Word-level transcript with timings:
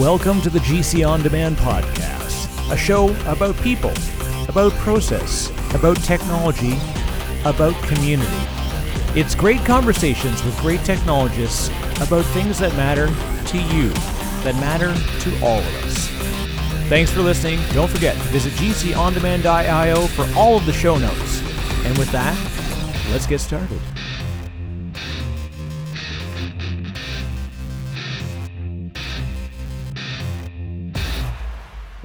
Welcome 0.00 0.40
to 0.40 0.50
the 0.50 0.58
GC 0.58 1.08
On 1.08 1.22
Demand 1.22 1.56
podcast, 1.56 2.72
a 2.72 2.76
show 2.76 3.10
about 3.30 3.56
people, 3.58 3.92
about 4.48 4.72
process, 4.72 5.50
about 5.72 5.96
technology, 5.98 6.76
about 7.44 7.80
community. 7.84 8.28
It's 9.14 9.36
great 9.36 9.64
conversations 9.64 10.42
with 10.42 10.58
great 10.58 10.80
technologists 10.80 11.68
about 12.00 12.24
things 12.24 12.58
that 12.58 12.74
matter 12.74 13.06
to 13.06 13.56
you, 13.56 13.90
that 14.42 14.56
matter 14.56 14.92
to 15.20 15.44
all 15.44 15.60
of 15.60 15.84
us. 15.84 16.08
Thanks 16.88 17.12
for 17.12 17.20
listening. 17.20 17.60
Don't 17.72 17.88
forget 17.88 18.16
to 18.16 18.22
visit 18.24 18.52
gcondemand.io 18.54 20.06
for 20.08 20.26
all 20.36 20.56
of 20.56 20.66
the 20.66 20.72
show 20.72 20.98
notes. 20.98 21.40
And 21.84 21.96
with 21.98 22.10
that, 22.10 22.36
let's 23.12 23.28
get 23.28 23.38
started. 23.38 23.80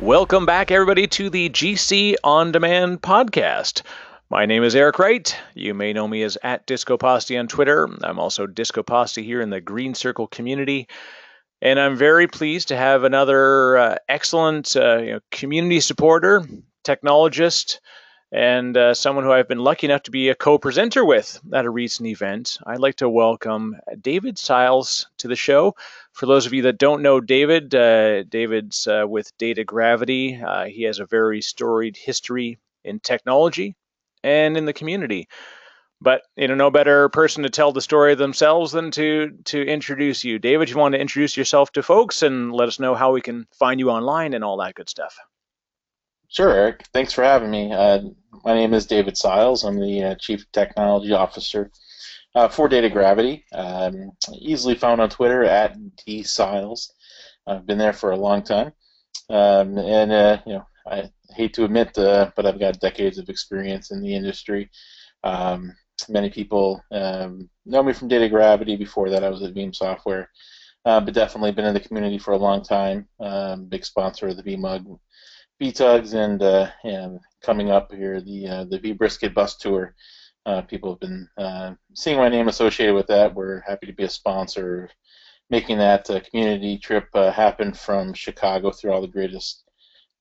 Welcome 0.09 0.47
back, 0.47 0.71
everybody, 0.71 1.05
to 1.05 1.29
the 1.29 1.51
GC 1.51 2.15
On 2.23 2.51
Demand 2.51 2.99
podcast. 2.99 3.83
My 4.31 4.47
name 4.47 4.63
is 4.63 4.75
Eric 4.75 4.97
Wright. 4.97 5.37
You 5.53 5.75
may 5.75 5.93
know 5.93 6.07
me 6.07 6.23
as 6.23 6.35
at 6.41 6.65
DiscoPosse 6.65 7.39
on 7.39 7.47
Twitter. 7.47 7.87
I'm 8.01 8.17
also 8.17 8.47
DiscoPosse 8.47 9.23
here 9.23 9.39
in 9.39 9.51
the 9.51 9.61
Green 9.61 9.93
Circle 9.93 10.25
community. 10.25 10.87
And 11.61 11.79
I'm 11.79 11.95
very 11.95 12.27
pleased 12.27 12.69
to 12.69 12.75
have 12.75 13.03
another 13.03 13.77
uh, 13.77 13.95
excellent 14.09 14.75
uh, 14.75 14.97
you 14.97 15.11
know, 15.11 15.19
community 15.29 15.79
supporter, 15.79 16.43
technologist, 16.83 17.77
and 18.31 18.77
uh, 18.77 18.93
someone 18.93 19.23
who 19.23 19.31
I've 19.31 19.47
been 19.47 19.63
lucky 19.63 19.87
enough 19.87 20.03
to 20.03 20.11
be 20.11 20.29
a 20.29 20.35
co 20.35 20.57
presenter 20.57 21.03
with 21.03 21.39
at 21.53 21.65
a 21.65 21.69
recent 21.69 22.07
event. 22.07 22.57
I'd 22.65 22.79
like 22.79 22.95
to 22.95 23.09
welcome 23.09 23.75
David 24.01 24.35
Siles 24.35 25.07
to 25.17 25.27
the 25.27 25.35
show. 25.35 25.75
For 26.13 26.25
those 26.25 26.45
of 26.45 26.53
you 26.53 26.61
that 26.63 26.77
don't 26.77 27.01
know 27.01 27.21
David, 27.21 27.73
uh, 27.73 28.23
David's 28.23 28.87
uh, 28.87 29.05
with 29.07 29.35
Data 29.37 29.63
Gravity. 29.63 30.39
Uh, 30.41 30.65
he 30.65 30.83
has 30.83 30.99
a 30.99 31.05
very 31.05 31.41
storied 31.41 31.97
history 31.97 32.59
in 32.83 32.99
technology 32.99 33.75
and 34.23 34.57
in 34.57 34.65
the 34.65 34.73
community. 34.73 35.27
But 36.01 36.21
you 36.37 36.47
know, 36.47 36.55
no 36.55 36.71
better 36.71 37.09
person 37.09 37.43
to 37.43 37.49
tell 37.49 37.71
the 37.71 37.81
story 37.81 38.15
themselves 38.15 38.71
than 38.71 38.91
to 38.91 39.31
to 39.45 39.61
introduce 39.61 40.23
you. 40.23 40.39
David, 40.39 40.69
you 40.69 40.77
want 40.77 40.93
to 40.93 41.01
introduce 41.01 41.35
yourself 41.35 41.71
to 41.73 41.83
folks 41.83 42.21
and 42.21 42.53
let 42.53 42.67
us 42.67 42.79
know 42.79 42.95
how 42.95 43.11
we 43.11 43.21
can 43.21 43.47
find 43.53 43.79
you 43.79 43.89
online 43.89 44.33
and 44.33 44.43
all 44.43 44.57
that 44.57 44.75
good 44.75 44.87
stuff. 44.87 45.17
Sure, 46.31 46.51
Eric. 46.51 46.85
Thanks 46.93 47.11
for 47.11 47.23
having 47.23 47.49
me. 47.49 47.73
Uh, 47.73 48.01
my 48.45 48.53
name 48.53 48.75
is 48.75 48.85
David 48.85 49.15
Siles. 49.15 49.65
I'm 49.65 49.79
the 49.79 50.03
uh, 50.03 50.15
Chief 50.15 50.45
Technology 50.51 51.11
Officer 51.11 51.71
uh, 52.35 52.47
for 52.47 52.67
Data 52.69 52.87
Gravity. 52.87 53.45
Um, 53.51 54.11
easily 54.33 54.75
found 54.75 55.01
on 55.01 55.09
Twitter 55.09 55.43
at 55.43 55.75
dsiles. 55.97 56.91
I've 57.47 57.65
been 57.65 57.79
there 57.79 57.93
for 57.93 58.11
a 58.11 58.15
long 58.15 58.43
time, 58.43 58.73
um, 59.31 59.79
and 59.79 60.11
uh, 60.11 60.37
you 60.45 60.53
know 60.53 60.65
I 60.85 61.09
hate 61.35 61.55
to 61.55 61.65
admit, 61.65 61.97
uh, 61.97 62.29
but 62.35 62.45
I've 62.45 62.59
got 62.59 62.79
decades 62.79 63.17
of 63.17 63.29
experience 63.29 63.89
in 63.89 63.99
the 63.99 64.13
industry. 64.13 64.69
Um, 65.23 65.75
many 66.09 66.29
people 66.29 66.79
um, 66.91 67.49
know 67.65 67.81
me 67.81 67.91
from 67.91 68.07
Data 68.07 68.29
Gravity. 68.29 68.75
Before 68.75 69.09
that, 69.09 69.23
I 69.23 69.29
was 69.29 69.41
at 69.41 69.55
Veeam 69.55 69.75
Software, 69.75 70.29
uh, 70.85 70.99
but 71.01 71.15
definitely 71.15 71.53
been 71.53 71.65
in 71.65 71.73
the 71.73 71.79
community 71.79 72.19
for 72.19 72.35
a 72.35 72.37
long 72.37 72.63
time. 72.63 73.07
Um, 73.19 73.65
big 73.65 73.83
sponsor 73.83 74.27
of 74.27 74.37
the 74.37 74.43
VMUG 74.43 74.99
VTUGs, 75.61 76.13
and, 76.13 76.41
uh, 76.41 76.69
and 76.83 77.19
coming 77.41 77.69
up 77.69 77.91
here, 77.91 78.21
the 78.21 78.47
uh, 78.47 78.63
the 78.65 78.79
vBrisket 78.79 79.33
bus 79.33 79.57
tour. 79.57 79.95
Uh, 80.45 80.61
people 80.61 80.91
have 80.91 80.99
been 80.99 81.27
uh, 81.37 81.73
seeing 81.93 82.17
my 82.17 82.29
name 82.29 82.47
associated 82.47 82.95
with 82.95 83.07
that. 83.07 83.35
We're 83.35 83.59
happy 83.61 83.85
to 83.87 83.93
be 83.93 84.05
a 84.05 84.09
sponsor, 84.09 84.89
making 85.49 85.77
that 85.79 86.09
uh, 86.09 86.21
community 86.21 86.77
trip 86.77 87.07
uh, 87.13 87.31
happen 87.31 87.73
from 87.73 88.13
Chicago 88.13 88.71
through 88.71 88.91
all 88.91 89.01
the 89.01 89.07
greatest 89.07 89.63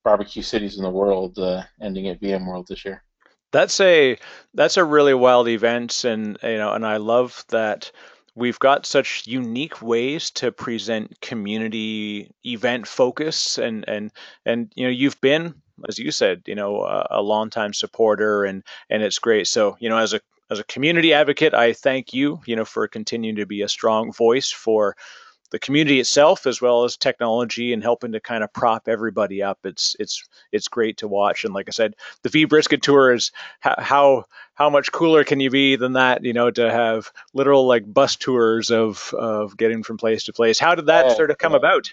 barbecue 0.05 0.43
cities 0.43 0.77
in 0.77 0.83
the 0.83 0.91
world, 0.91 1.39
ending 1.81 2.09
at 2.09 2.21
VMworld 2.21 2.67
this 2.67 2.85
year. 2.85 3.05
That's 3.53 3.81
a 3.81 4.19
that's 4.55 4.77
a 4.77 4.85
really 4.85 5.15
wild 5.15 5.49
event, 5.49 6.05
and 6.05 6.37
you 6.43 6.59
know, 6.59 6.73
and 6.73 6.85
I 6.85 6.99
love 6.99 7.45
that 7.49 7.91
we've 8.39 8.59
got 8.59 8.87
such 8.87 9.27
unique 9.27 9.83
ways 9.83 10.31
to 10.31 10.53
present 10.53 11.21
community 11.21 12.31
event 12.45 12.87
focus, 12.87 13.59
and 13.59 13.85
and 13.89 14.13
and 14.47 14.73
you 14.77 14.85
know, 14.85 14.91
you've 14.91 15.21
been, 15.21 15.55
as 15.89 15.99
you 15.99 16.11
said, 16.13 16.43
you 16.47 16.55
know, 16.55 16.83
a, 16.83 17.07
a 17.11 17.23
longtime 17.23 17.75
supporter, 17.75 18.45
and 18.45 18.63
and 18.89 19.03
it's 19.03 19.19
great. 19.19 19.49
So 19.49 19.77
you 19.81 19.89
know, 19.89 19.99
as 19.99 20.15
a 20.15 20.21
as 20.51 20.59
a 20.59 20.65
community 20.65 21.13
advocate, 21.13 21.53
I 21.53 21.73
thank 21.73 22.15
you, 22.15 22.41
you 22.47 22.57
know, 22.57 22.65
for 22.65 22.87
continuing 22.89 23.37
to 23.37 23.47
be 23.47 23.63
a 23.63 23.69
strong 23.69 24.13
voice 24.13 24.51
for 24.51 24.97
the 25.51 25.59
community 25.59 26.01
itself 26.01 26.47
as 26.47 26.61
well 26.61 26.85
as 26.85 26.97
technology 26.97 27.73
and 27.73 27.83
helping 27.83 28.13
to 28.13 28.21
kind 28.21 28.45
of 28.45 28.53
prop 28.53 28.89
everybody 28.89 29.43
up. 29.43 29.59
It's 29.65 29.97
it's 29.99 30.27
it's 30.53 30.69
great 30.69 30.99
to 30.99 31.09
watch. 31.09 31.45
And 31.45 31.55
like 31.55 31.69
I 31.69 31.73
said, 31.73 31.95
the 32.23 32.31
vBrisket 32.31 32.83
tour 32.83 33.13
is 33.13 33.33
how 33.61 34.25
how 34.55 34.71
much 34.71 34.93
cooler 34.93 35.25
can 35.25 35.41
you 35.41 35.51
be 35.51 35.77
than 35.77 35.95
that? 35.95 36.25
You 36.25 36.33
know, 36.33 36.51
to 36.51 36.71
have 36.71 37.11
literal 37.35 37.67
like 37.67 37.93
bus 37.93 38.17
tours 38.17 38.71
of 38.71 39.15
of 39.15 39.57
getting 39.57 39.83
from 39.83 39.97
place 39.97 40.25
to 40.25 40.33
place. 40.33 40.59
How 40.59 40.75
did 40.75 40.87
that 40.87 41.07
oh, 41.07 41.15
sort 41.15 41.31
of 41.31 41.39
come 41.39 41.55
about? 41.55 41.91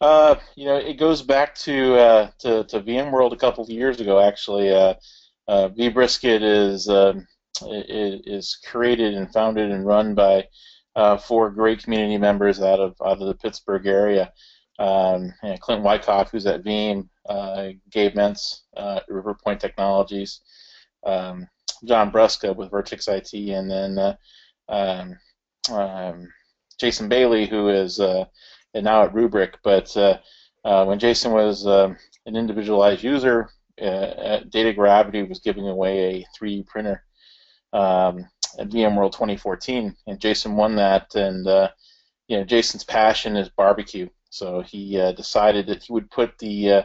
Uh, 0.00 0.36
you 0.56 0.64
know, 0.64 0.76
it 0.76 0.94
goes 0.94 1.20
back 1.20 1.54
to 1.54 1.94
uh, 1.96 2.30
to, 2.38 2.64
to 2.64 2.80
VMworld 2.80 3.32
a 3.32 3.36
couple 3.36 3.62
of 3.62 3.70
years 3.70 4.00
ago. 4.00 4.18
Actually, 4.18 4.70
uh, 4.70 4.94
uh, 5.46 5.68
vBrisket 5.68 6.42
is 6.42 6.88
um, 6.88 7.26
is 7.62 8.58
created 8.64 9.14
and 9.14 9.30
founded 9.32 9.70
and 9.70 9.86
run 9.86 10.14
by 10.14 10.46
uh, 10.96 11.16
four 11.16 11.50
great 11.50 11.82
community 11.82 12.18
members 12.18 12.60
out 12.60 12.80
of 12.80 12.94
out 13.04 13.20
of 13.20 13.28
the 13.28 13.34
Pittsburgh 13.34 13.86
area. 13.86 14.32
Um, 14.78 15.32
Clint 15.60 15.82
Wyckoff, 15.82 16.30
who's 16.30 16.46
at 16.46 16.64
Veeam, 16.64 17.06
uh, 17.28 17.68
Gabe 17.90 18.14
Maentz, 18.14 18.62
uh, 18.76 19.00
Riverpoint 19.10 19.60
Technologies, 19.60 20.40
um, 21.06 21.46
John 21.84 22.10
Brusca 22.10 22.54
with 22.54 22.70
Vertex 22.70 23.08
IT, 23.08 23.32
and 23.34 23.70
then 23.70 23.98
uh, 23.98 24.16
um, 24.68 25.18
um, 25.70 26.28
Jason 26.78 27.08
Bailey, 27.08 27.46
who 27.46 27.68
is 27.68 28.00
uh, 28.00 28.24
now 28.74 29.02
at 29.02 29.12
Rubrik. 29.12 29.54
But 29.62 29.94
uh, 29.96 30.18
uh, 30.64 30.84
when 30.84 30.98
Jason 30.98 31.32
was 31.32 31.66
um, 31.66 31.96
an 32.26 32.36
individualized 32.36 33.02
user, 33.02 33.50
Data 33.78 34.72
Gravity 34.74 35.22
was 35.22 35.40
giving 35.40 35.68
away 35.68 36.22
a 36.22 36.26
3D 36.38 36.66
printer. 36.66 37.04
Um, 37.72 38.26
at 38.58 38.68
VMworld 38.68 39.12
2014, 39.12 39.94
and 40.06 40.20
Jason 40.20 40.56
won 40.56 40.76
that. 40.76 41.14
And 41.14 41.46
uh, 41.46 41.70
you 42.28 42.38
know, 42.38 42.44
Jason's 42.44 42.84
passion 42.84 43.36
is 43.36 43.48
barbecue, 43.48 44.08
so 44.30 44.60
he 44.62 44.98
uh, 44.98 45.12
decided 45.12 45.66
that 45.66 45.82
he 45.82 45.92
would 45.92 46.10
put 46.10 46.38
the 46.38 46.72
uh, 46.72 46.82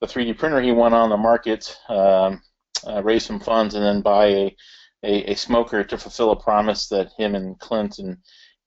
the 0.00 0.06
3D 0.06 0.38
printer 0.38 0.60
he 0.60 0.72
won 0.72 0.94
on 0.94 1.10
the 1.10 1.16
market, 1.16 1.76
um, 1.88 2.42
uh, 2.86 3.02
raise 3.02 3.24
some 3.24 3.40
funds, 3.40 3.74
and 3.74 3.84
then 3.84 4.00
buy 4.00 4.26
a, 4.26 4.56
a, 5.02 5.32
a 5.32 5.34
smoker 5.34 5.84
to 5.84 5.98
fulfill 5.98 6.30
a 6.30 6.40
promise 6.40 6.88
that 6.88 7.12
him 7.18 7.34
and 7.34 7.58
Clint 7.58 7.98
and 7.98 8.16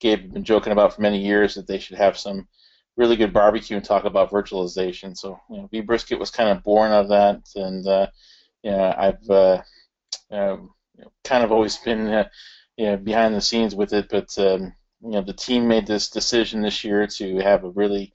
Gabe 0.00 0.22
have 0.22 0.32
been 0.32 0.44
joking 0.44 0.72
about 0.72 0.94
for 0.94 1.02
many 1.02 1.24
years 1.24 1.54
that 1.54 1.66
they 1.66 1.78
should 1.78 1.96
have 1.96 2.16
some 2.16 2.46
really 2.96 3.16
good 3.16 3.32
barbecue 3.32 3.76
and 3.76 3.84
talk 3.84 4.04
about 4.04 4.30
virtualization. 4.30 5.16
So 5.16 5.38
you 5.50 5.56
know, 5.56 5.68
vBrisket 5.72 6.18
was 6.18 6.30
kind 6.30 6.50
of 6.50 6.62
born 6.62 6.92
of 6.92 7.08
that, 7.08 7.40
and 7.56 7.86
uh, 7.86 8.06
know, 8.70 8.94
I've 8.96 9.30
uh, 9.30 9.62
uh, 10.30 10.56
you 10.96 11.04
know, 11.04 11.12
kind 11.24 11.44
of 11.44 11.52
always 11.52 11.76
been 11.78 12.08
uh, 12.08 12.28
you 12.76 12.86
know, 12.86 12.96
behind 12.96 13.34
the 13.34 13.40
scenes 13.40 13.74
with 13.74 13.92
it, 13.92 14.08
but 14.08 14.36
um, 14.38 14.72
you 15.00 15.10
know 15.10 15.22
the 15.22 15.32
team 15.32 15.68
made 15.68 15.86
this 15.86 16.10
decision 16.10 16.62
this 16.62 16.82
year 16.82 17.06
to 17.06 17.38
have 17.38 17.64
a 17.64 17.70
really 17.70 18.12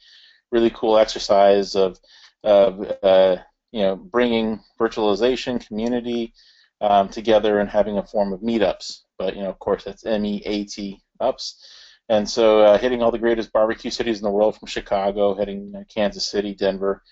really 0.51 0.71
cool 0.71 0.97
exercise 0.97 1.75
of 1.75 1.99
of 2.43 2.79
uh, 3.03 3.37
you 3.71 3.81
know 3.81 3.95
bringing 3.95 4.59
virtualization 4.79 5.65
community 5.65 6.33
um, 6.81 7.09
together 7.09 7.59
and 7.59 7.69
having 7.69 7.97
a 7.97 8.05
form 8.05 8.33
of 8.33 8.41
meetups. 8.41 9.01
But 9.17 9.35
you 9.35 9.43
know, 9.43 9.49
of 9.49 9.59
course, 9.59 9.83
that's 9.83 10.05
M-E-A-T 10.05 11.01
ups. 11.19 11.65
And 12.07 12.27
so, 12.27 12.61
uh, 12.61 12.77
hitting 12.79 13.03
all 13.03 13.11
the 13.11 13.19
greatest 13.19 13.53
barbecue 13.53 13.91
cities 13.91 14.17
in 14.17 14.23
the 14.23 14.31
world 14.31 14.57
from 14.57 14.67
Chicago, 14.67 15.35
heading 15.35 15.73
uh, 15.75 15.83
Kansas 15.93 16.27
City, 16.27 16.55
Denver, 16.55 17.03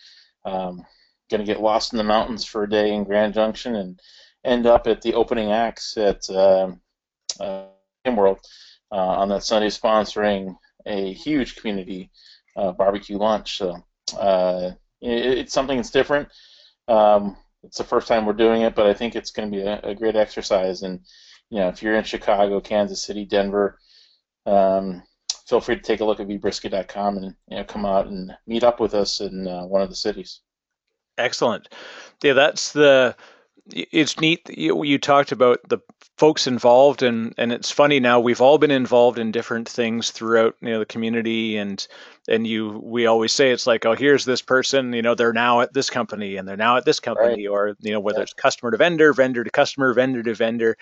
um, 0.43 0.83
going 1.29 1.39
to 1.39 1.45
get 1.45 1.61
lost 1.61 1.93
in 1.93 1.97
the 1.97 2.03
mountains 2.03 2.45
for 2.45 2.63
a 2.63 2.69
day 2.69 2.93
in 2.93 3.03
Grand 3.03 3.35
Junction, 3.35 3.75
and 3.75 3.99
end 4.47 4.65
up 4.65 4.87
at 4.87 5.01
the 5.01 5.13
opening 5.13 5.51
acts 5.51 5.97
at 5.97 6.27
um, 6.29 6.81
uh, 7.39 7.65
World 8.05 8.39
uh, 8.91 8.95
on 8.95 9.29
that 9.29 9.43
Sunday, 9.43 9.67
sponsoring 9.67 10.55
a 10.85 11.11
huge 11.11 11.57
community 11.57 12.09
uh, 12.55 12.71
barbecue 12.71 13.17
lunch. 13.17 13.57
So 13.57 13.83
uh, 14.17 14.71
it, 15.01 15.37
it's 15.39 15.53
something 15.53 15.75
that's 15.75 15.91
different. 15.91 16.29
Um, 16.87 17.35
it's 17.63 17.77
the 17.77 17.83
first 17.83 18.07
time 18.07 18.25
we're 18.25 18.33
doing 18.33 18.61
it, 18.61 18.75
but 18.75 18.87
I 18.87 18.93
think 18.93 19.15
it's 19.15 19.31
going 19.31 19.51
to 19.51 19.57
be 19.57 19.63
a, 19.63 19.79
a, 19.81 19.93
great 19.93 20.15
exercise. 20.15 20.83
And 20.83 21.01
you 21.49 21.59
know, 21.59 21.67
if 21.67 21.83
you're 21.83 21.95
in 21.95 22.05
Chicago, 22.05 22.61
Kansas 22.61 23.03
City, 23.03 23.25
Denver, 23.25 23.77
um, 24.45 25.03
feel 25.47 25.59
free 25.59 25.75
to 25.75 25.81
take 25.81 25.99
a 25.99 26.05
look 26.05 26.21
at 26.21 26.27
vbrisket.com 26.27 27.17
and 27.17 27.35
you 27.49 27.57
know, 27.57 27.63
come 27.65 27.85
out 27.85 28.07
and 28.07 28.31
meet 28.45 28.63
up 28.63 28.79
with 28.79 28.93
us 28.93 29.19
in 29.19 29.47
uh, 29.47 29.65
one 29.65 29.81
of 29.81 29.89
the 29.89 29.95
cities. 29.95 30.39
Excellent. 31.17 31.67
Yeah, 32.23 32.33
that's 32.33 32.71
the 32.71 33.15
it's 33.71 34.19
neat. 34.19 34.49
You, 34.49 34.83
you 34.83 34.97
talked 34.97 35.31
about 35.31 35.59
the 35.67 35.79
folks 36.17 36.47
involved, 36.47 37.03
and 37.03 37.33
and 37.37 37.51
it's 37.51 37.71
funny 37.71 37.99
now. 37.99 38.19
We've 38.19 38.41
all 38.41 38.57
been 38.57 38.71
involved 38.71 39.19
in 39.19 39.31
different 39.31 39.67
things 39.67 40.11
throughout 40.11 40.55
you 40.61 40.69
know 40.69 40.79
the 40.79 40.85
community, 40.85 41.57
and 41.57 41.85
and 42.27 42.47
you 42.47 42.79
we 42.83 43.05
always 43.05 43.33
say 43.33 43.51
it's 43.51 43.67
like, 43.67 43.85
oh, 43.85 43.95
here's 43.95 44.25
this 44.25 44.41
person. 44.41 44.93
You 44.93 45.01
know, 45.01 45.15
they're 45.15 45.33
now 45.33 45.61
at 45.61 45.73
this 45.73 45.89
company, 45.89 46.37
and 46.37 46.47
they're 46.47 46.57
now 46.57 46.77
at 46.77 46.85
this 46.85 46.99
company, 46.99 47.47
right. 47.47 47.51
or 47.51 47.75
you 47.79 47.91
know, 47.91 47.99
whether 47.99 48.19
yeah. 48.19 48.23
it's 48.23 48.33
customer 48.33 48.71
to 48.71 48.77
vendor, 48.77 49.13
vendor 49.13 49.43
to 49.43 49.51
customer, 49.51 49.93
vendor 49.93 50.23
to 50.23 50.33
vendor. 50.33 50.77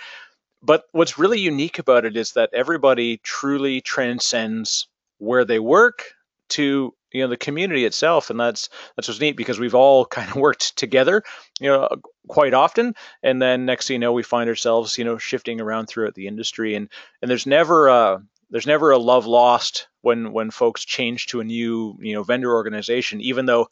But 0.61 0.83
what's 0.91 1.19
really 1.19 1.39
unique 1.39 1.79
about 1.79 2.05
it 2.05 2.17
is 2.17 2.33
that 2.33 2.49
everybody 2.53 3.17
truly 3.17 3.81
transcends 3.81 4.87
where 5.19 5.45
they 5.45 5.59
work 5.59 6.03
to 6.49 6.93
you 7.15 7.21
know 7.21 7.27
the 7.29 7.37
community 7.37 7.85
itself 7.85 8.29
and 8.29 8.39
that's 8.39 8.69
that's 8.95 9.07
what's 9.07 9.19
neat 9.19 9.37
because 9.37 9.59
we've 9.59 9.75
all 9.75 10.05
kind 10.17 10.29
of 10.29 10.35
worked 10.35 10.75
together 10.77 11.23
you 11.59 11.69
know 11.69 11.83
uh, 11.83 11.95
quite 12.27 12.53
often 12.53 12.93
and 13.23 13.41
then 13.41 13.65
next 13.65 13.87
thing 13.87 13.95
you 13.95 13.99
know 13.99 14.11
we 14.11 14.23
find 14.23 14.49
ourselves 14.49 14.97
you 14.97 15.03
know 15.03 15.17
shifting 15.17 15.61
around 15.61 15.87
throughout 15.87 16.15
the 16.15 16.27
industry 16.27 16.75
and 16.75 16.89
and 17.21 17.31
there's 17.31 17.45
never 17.45 17.87
a 17.87 18.21
there's 18.49 18.67
never 18.67 18.91
a 18.91 18.97
love 18.97 19.25
lost 19.25 19.87
when 20.01 20.31
when 20.33 20.51
folks 20.51 20.83
change 20.85 21.27
to 21.27 21.39
a 21.39 21.43
new 21.43 21.97
you 22.01 22.13
know 22.13 22.23
vendor 22.23 22.53
organization 22.53 23.21
even 23.21 23.45
though 23.45 23.67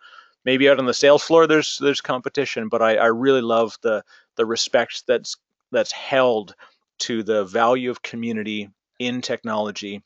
maybe 0.45 0.69
out 0.69 0.79
on 0.79 0.85
the 0.85 0.93
sales 0.93 1.23
floor 1.23 1.45
there's 1.47 1.77
there's 1.79 2.01
competition 2.01 2.69
but 2.69 2.81
i 2.81 2.95
i 2.95 3.07
really 3.07 3.41
love 3.41 3.77
the 3.81 4.03
the 4.37 4.45
respect 4.45 5.03
that's 5.07 5.37
that's 5.71 5.91
held 5.91 6.55
to 6.99 7.23
the 7.23 7.43
value 7.43 7.89
of 7.89 8.01
community 8.01 8.69
in 8.99 9.21
technology 9.21 10.01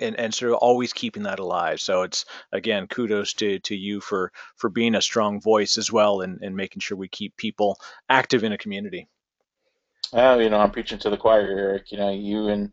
and, 0.00 0.18
and 0.18 0.34
sort 0.34 0.52
of 0.52 0.58
always 0.58 0.92
keeping 0.92 1.24
that 1.24 1.38
alive. 1.38 1.80
So 1.80 2.02
it's 2.02 2.24
again, 2.52 2.86
kudos 2.86 3.32
to, 3.34 3.58
to 3.60 3.76
you 3.76 4.00
for 4.00 4.32
for 4.56 4.70
being 4.70 4.94
a 4.94 5.02
strong 5.02 5.40
voice 5.40 5.78
as 5.78 5.92
well 5.92 6.20
and, 6.20 6.40
and 6.42 6.56
making 6.56 6.80
sure 6.80 6.96
we 6.96 7.08
keep 7.08 7.36
people 7.36 7.78
active 8.08 8.44
in 8.44 8.52
a 8.52 8.58
community. 8.58 9.08
Oh, 10.12 10.38
you 10.38 10.50
know, 10.50 10.58
I'm 10.58 10.70
preaching 10.70 10.98
to 11.00 11.10
the 11.10 11.16
choir, 11.16 11.40
Eric. 11.40 11.90
You 11.90 11.98
know, 11.98 12.10
you 12.10 12.48
and 12.48 12.72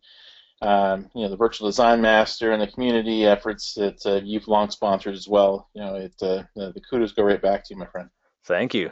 um, 0.62 1.10
you 1.14 1.24
know 1.24 1.30
the 1.30 1.38
virtual 1.38 1.68
design 1.68 2.02
master 2.02 2.52
and 2.52 2.62
the 2.62 2.68
community 2.68 3.26
efforts 3.26 3.74
that 3.74 4.06
uh, 4.06 4.22
you've 4.24 4.48
long 4.48 4.70
sponsored 4.70 5.14
as 5.14 5.28
well. 5.28 5.70
You 5.74 5.82
know, 5.82 5.96
it 5.96 6.14
uh, 6.22 6.44
the 6.56 6.82
kudos 6.90 7.12
go 7.12 7.24
right 7.24 7.42
back 7.42 7.66
to 7.66 7.74
you, 7.74 7.80
my 7.80 7.88
friend. 7.88 8.10
Thank 8.46 8.74
you. 8.74 8.92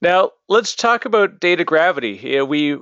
Now 0.00 0.32
let's 0.48 0.74
talk 0.74 1.04
about 1.04 1.40
data 1.40 1.64
gravity. 1.64 2.20
Yeah, 2.22 2.42
we 2.42 2.78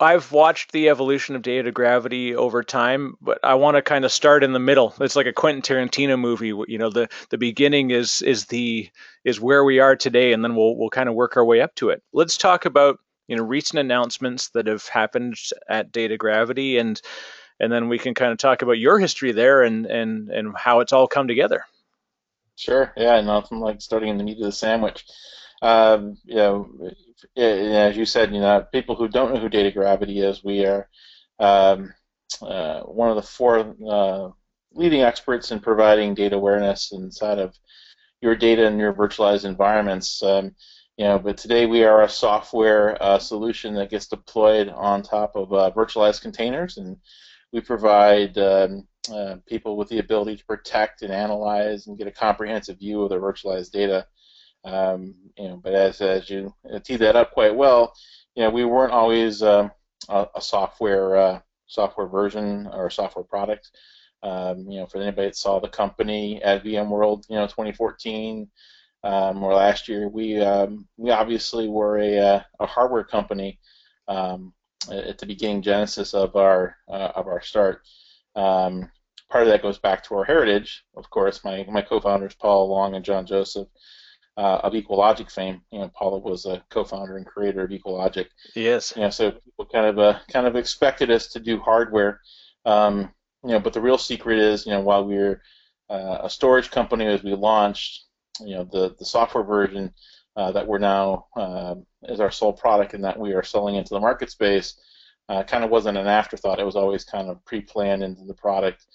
I've 0.00 0.32
watched 0.32 0.72
the 0.72 0.88
evolution 0.88 1.36
of 1.36 1.42
data 1.42 1.70
gravity 1.72 2.34
over 2.34 2.62
time, 2.62 3.14
but 3.20 3.38
I 3.42 3.54
want 3.54 3.76
to 3.76 3.82
kind 3.82 4.04
of 4.04 4.12
start 4.12 4.44
in 4.44 4.52
the 4.52 4.58
middle. 4.58 4.94
It's 5.00 5.16
like 5.16 5.26
a 5.26 5.32
Quentin 5.32 5.62
Tarantino 5.62 6.18
movie. 6.18 6.48
You 6.48 6.78
know, 6.78 6.90
the 6.90 7.08
the 7.30 7.38
beginning 7.38 7.90
is 7.90 8.22
is 8.22 8.46
the 8.46 8.88
is 9.24 9.40
where 9.40 9.64
we 9.64 9.78
are 9.78 9.96
today, 9.96 10.32
and 10.32 10.44
then 10.44 10.56
we'll 10.56 10.76
we'll 10.76 10.90
kind 10.90 11.08
of 11.08 11.14
work 11.14 11.36
our 11.36 11.44
way 11.44 11.60
up 11.60 11.74
to 11.76 11.90
it. 11.90 12.02
Let's 12.12 12.36
talk 12.36 12.64
about 12.64 12.98
you 13.28 13.36
know 13.36 13.44
recent 13.44 13.78
announcements 13.78 14.50
that 14.50 14.66
have 14.66 14.86
happened 14.88 15.36
at 15.68 15.92
Data 15.92 16.16
Gravity, 16.16 16.78
and 16.78 17.00
and 17.60 17.72
then 17.72 17.88
we 17.88 17.98
can 17.98 18.14
kind 18.14 18.32
of 18.32 18.38
talk 18.38 18.62
about 18.62 18.78
your 18.78 18.98
history 18.98 19.32
there 19.32 19.62
and 19.62 19.86
and 19.86 20.30
and 20.30 20.54
how 20.56 20.80
it's 20.80 20.92
all 20.92 21.06
come 21.06 21.28
together. 21.28 21.64
Sure. 22.56 22.92
Yeah. 22.96 23.20
Nothing 23.20 23.60
like 23.60 23.80
starting 23.80 24.08
in 24.08 24.18
the 24.18 24.24
meat 24.24 24.38
of 24.38 24.44
the 24.44 24.52
sandwich. 24.52 25.04
Um, 25.62 26.18
as 27.36 27.96
you 27.96 28.04
said, 28.04 28.34
you 28.34 28.40
know, 28.40 28.66
people 28.72 28.94
who 28.94 29.08
don't 29.08 29.34
know 29.34 29.40
who 29.40 29.48
data 29.48 29.70
gravity 29.70 30.20
is, 30.20 30.44
we 30.44 30.64
are 30.64 30.88
um, 31.38 31.92
uh, 32.40 32.80
one 32.80 33.10
of 33.10 33.16
the 33.16 33.22
four 33.22 33.74
uh, 33.88 34.28
leading 34.74 35.02
experts 35.02 35.50
in 35.50 35.60
providing 35.60 36.14
data 36.14 36.36
awareness 36.36 36.92
inside 36.92 37.38
of 37.38 37.54
your 38.20 38.36
data 38.36 38.66
and 38.66 38.78
your 38.78 38.92
virtualized 38.92 39.44
environments. 39.44 40.22
Um, 40.22 40.54
you 40.96 41.04
know, 41.04 41.18
but 41.18 41.36
today 41.36 41.66
we 41.66 41.84
are 41.84 42.02
a 42.02 42.08
software 42.08 43.02
uh, 43.02 43.18
solution 43.18 43.74
that 43.74 43.90
gets 43.90 44.06
deployed 44.06 44.68
on 44.68 45.02
top 45.02 45.36
of 45.36 45.52
uh, 45.52 45.70
virtualized 45.74 46.20
containers, 46.20 46.76
and 46.76 46.96
we 47.52 47.60
provide 47.60 48.36
um, 48.38 48.86
uh, 49.12 49.36
people 49.46 49.76
with 49.76 49.88
the 49.88 49.98
ability 49.98 50.36
to 50.36 50.44
protect 50.44 51.02
and 51.02 51.12
analyze 51.12 51.86
and 51.86 51.98
get 51.98 52.06
a 52.06 52.12
comprehensive 52.12 52.78
view 52.78 53.02
of 53.02 53.10
their 53.10 53.20
virtualized 53.20 53.70
data. 53.72 54.06
Um, 54.64 55.14
you 55.36 55.48
know, 55.48 55.56
but 55.56 55.74
as 55.74 56.00
as 56.00 56.30
you 56.30 56.54
tee 56.84 56.96
that 56.96 57.16
up 57.16 57.32
quite 57.32 57.54
well, 57.54 57.92
you 58.34 58.42
know, 58.42 58.50
we 58.50 58.64
weren't 58.64 58.92
always 58.92 59.42
uh, 59.42 59.68
a, 60.08 60.26
a, 60.36 60.40
software 60.40 61.16
uh, 61.16 61.40
software 61.66 62.06
version 62.06 62.68
or 62.72 62.90
software 62.90 63.24
product. 63.24 63.70
Um, 64.22 64.66
you 64.68 64.78
know, 64.78 64.86
for 64.86 64.98
anybody 64.98 65.28
that 65.28 65.36
saw 65.36 65.58
the 65.58 65.68
company 65.68 66.40
at 66.42 66.64
VMworld, 66.64 67.24
you 67.28 67.34
know, 67.34 67.46
2014 67.46 68.48
um, 69.02 69.42
or 69.42 69.54
last 69.54 69.88
year, 69.88 70.08
we 70.08 70.40
um, 70.40 70.86
we 70.96 71.10
obviously 71.10 71.68
were 71.68 71.98
a, 71.98 72.18
uh, 72.18 72.42
a 72.60 72.66
hardware 72.66 73.04
company 73.04 73.58
um, 74.06 74.52
at 74.90 75.18
the 75.18 75.26
beginning 75.26 75.62
genesis 75.62 76.14
of 76.14 76.36
our 76.36 76.76
uh, 76.88 77.12
of 77.16 77.26
our 77.26 77.42
start. 77.42 77.82
Um, 78.36 78.90
part 79.28 79.44
of 79.44 79.48
that 79.48 79.62
goes 79.62 79.78
back 79.78 80.04
to 80.04 80.14
our 80.14 80.24
heritage, 80.24 80.84
of 80.96 81.10
course. 81.10 81.42
My 81.44 81.66
my 81.68 81.82
co-founders 81.82 82.34
Paula 82.34 82.64
Long 82.64 82.94
and 82.94 83.04
John 83.04 83.26
Joseph 83.26 83.68
uh, 84.36 84.60
of 84.62 84.72
EqualLogic 84.72 85.30
fame. 85.30 85.60
You 85.70 85.80
know, 85.80 85.90
Paula 85.94 86.18
was 86.18 86.46
a 86.46 86.62
co-founder 86.70 87.16
and 87.16 87.26
creator 87.26 87.64
of 87.64 87.70
EqualLogic. 87.70 88.26
Yes. 88.54 88.92
You 88.96 89.02
know, 89.02 89.10
so 89.10 89.32
people 89.32 89.66
kind 89.66 89.86
of 89.86 89.98
uh, 89.98 90.18
kind 90.30 90.46
of 90.46 90.56
expected 90.56 91.10
us 91.10 91.28
to 91.28 91.40
do 91.40 91.58
hardware. 91.58 92.20
Um, 92.64 93.10
you 93.44 93.50
know, 93.50 93.60
but 93.60 93.72
the 93.72 93.80
real 93.80 93.98
secret 93.98 94.38
is, 94.38 94.66
you 94.66 94.72
know, 94.72 94.80
while 94.80 95.04
we 95.04 95.16
were 95.16 95.42
uh, 95.90 96.18
a 96.22 96.30
storage 96.30 96.70
company 96.70 97.06
as 97.06 97.22
we 97.22 97.34
launched, 97.34 98.04
you 98.40 98.54
know, 98.54 98.64
the 98.64 98.94
the 98.98 99.04
software 99.04 99.44
version 99.44 99.92
uh, 100.36 100.52
that 100.52 100.66
we're 100.66 100.78
now 100.78 101.26
uh, 101.36 101.74
is 102.04 102.20
our 102.20 102.30
sole 102.30 102.52
product 102.52 102.94
and 102.94 103.04
that 103.04 103.18
we 103.18 103.32
are 103.32 103.42
selling 103.42 103.74
into 103.74 103.94
the 103.94 104.00
market 104.00 104.30
space. 104.30 104.78
Uh, 105.28 105.42
kind 105.42 105.64
of 105.64 105.70
wasn't 105.70 105.96
an 105.96 106.06
afterthought. 106.06 106.58
It 106.58 106.66
was 106.66 106.76
always 106.76 107.04
kind 107.04 107.28
of 107.28 107.44
pre-planned 107.44 108.02
into 108.02 108.24
the 108.24 108.34
product. 108.34 108.86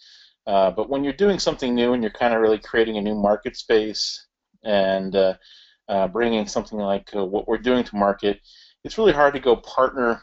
Uh, 0.46 0.72
but 0.72 0.90
when 0.90 1.04
you're 1.04 1.14
doing 1.14 1.40
something 1.40 1.74
new 1.74 1.94
and 1.94 2.02
you're 2.02 2.12
kind 2.12 2.34
of 2.34 2.42
really 2.42 2.58
creating 2.58 2.98
a 2.98 3.02
new 3.02 3.16
market 3.16 3.56
space 3.56 4.27
and 4.68 5.16
uh, 5.16 5.34
uh, 5.88 6.08
bringing 6.08 6.46
something 6.46 6.78
like 6.78 7.10
uh, 7.16 7.26
what 7.26 7.48
we're 7.48 7.58
doing 7.58 7.84
to 7.86 7.96
market, 7.96 8.40
it's 8.84 8.98
really 8.98 9.14
hard 9.14 9.34
to 9.34 9.40
go 9.40 9.56
partner 9.56 10.22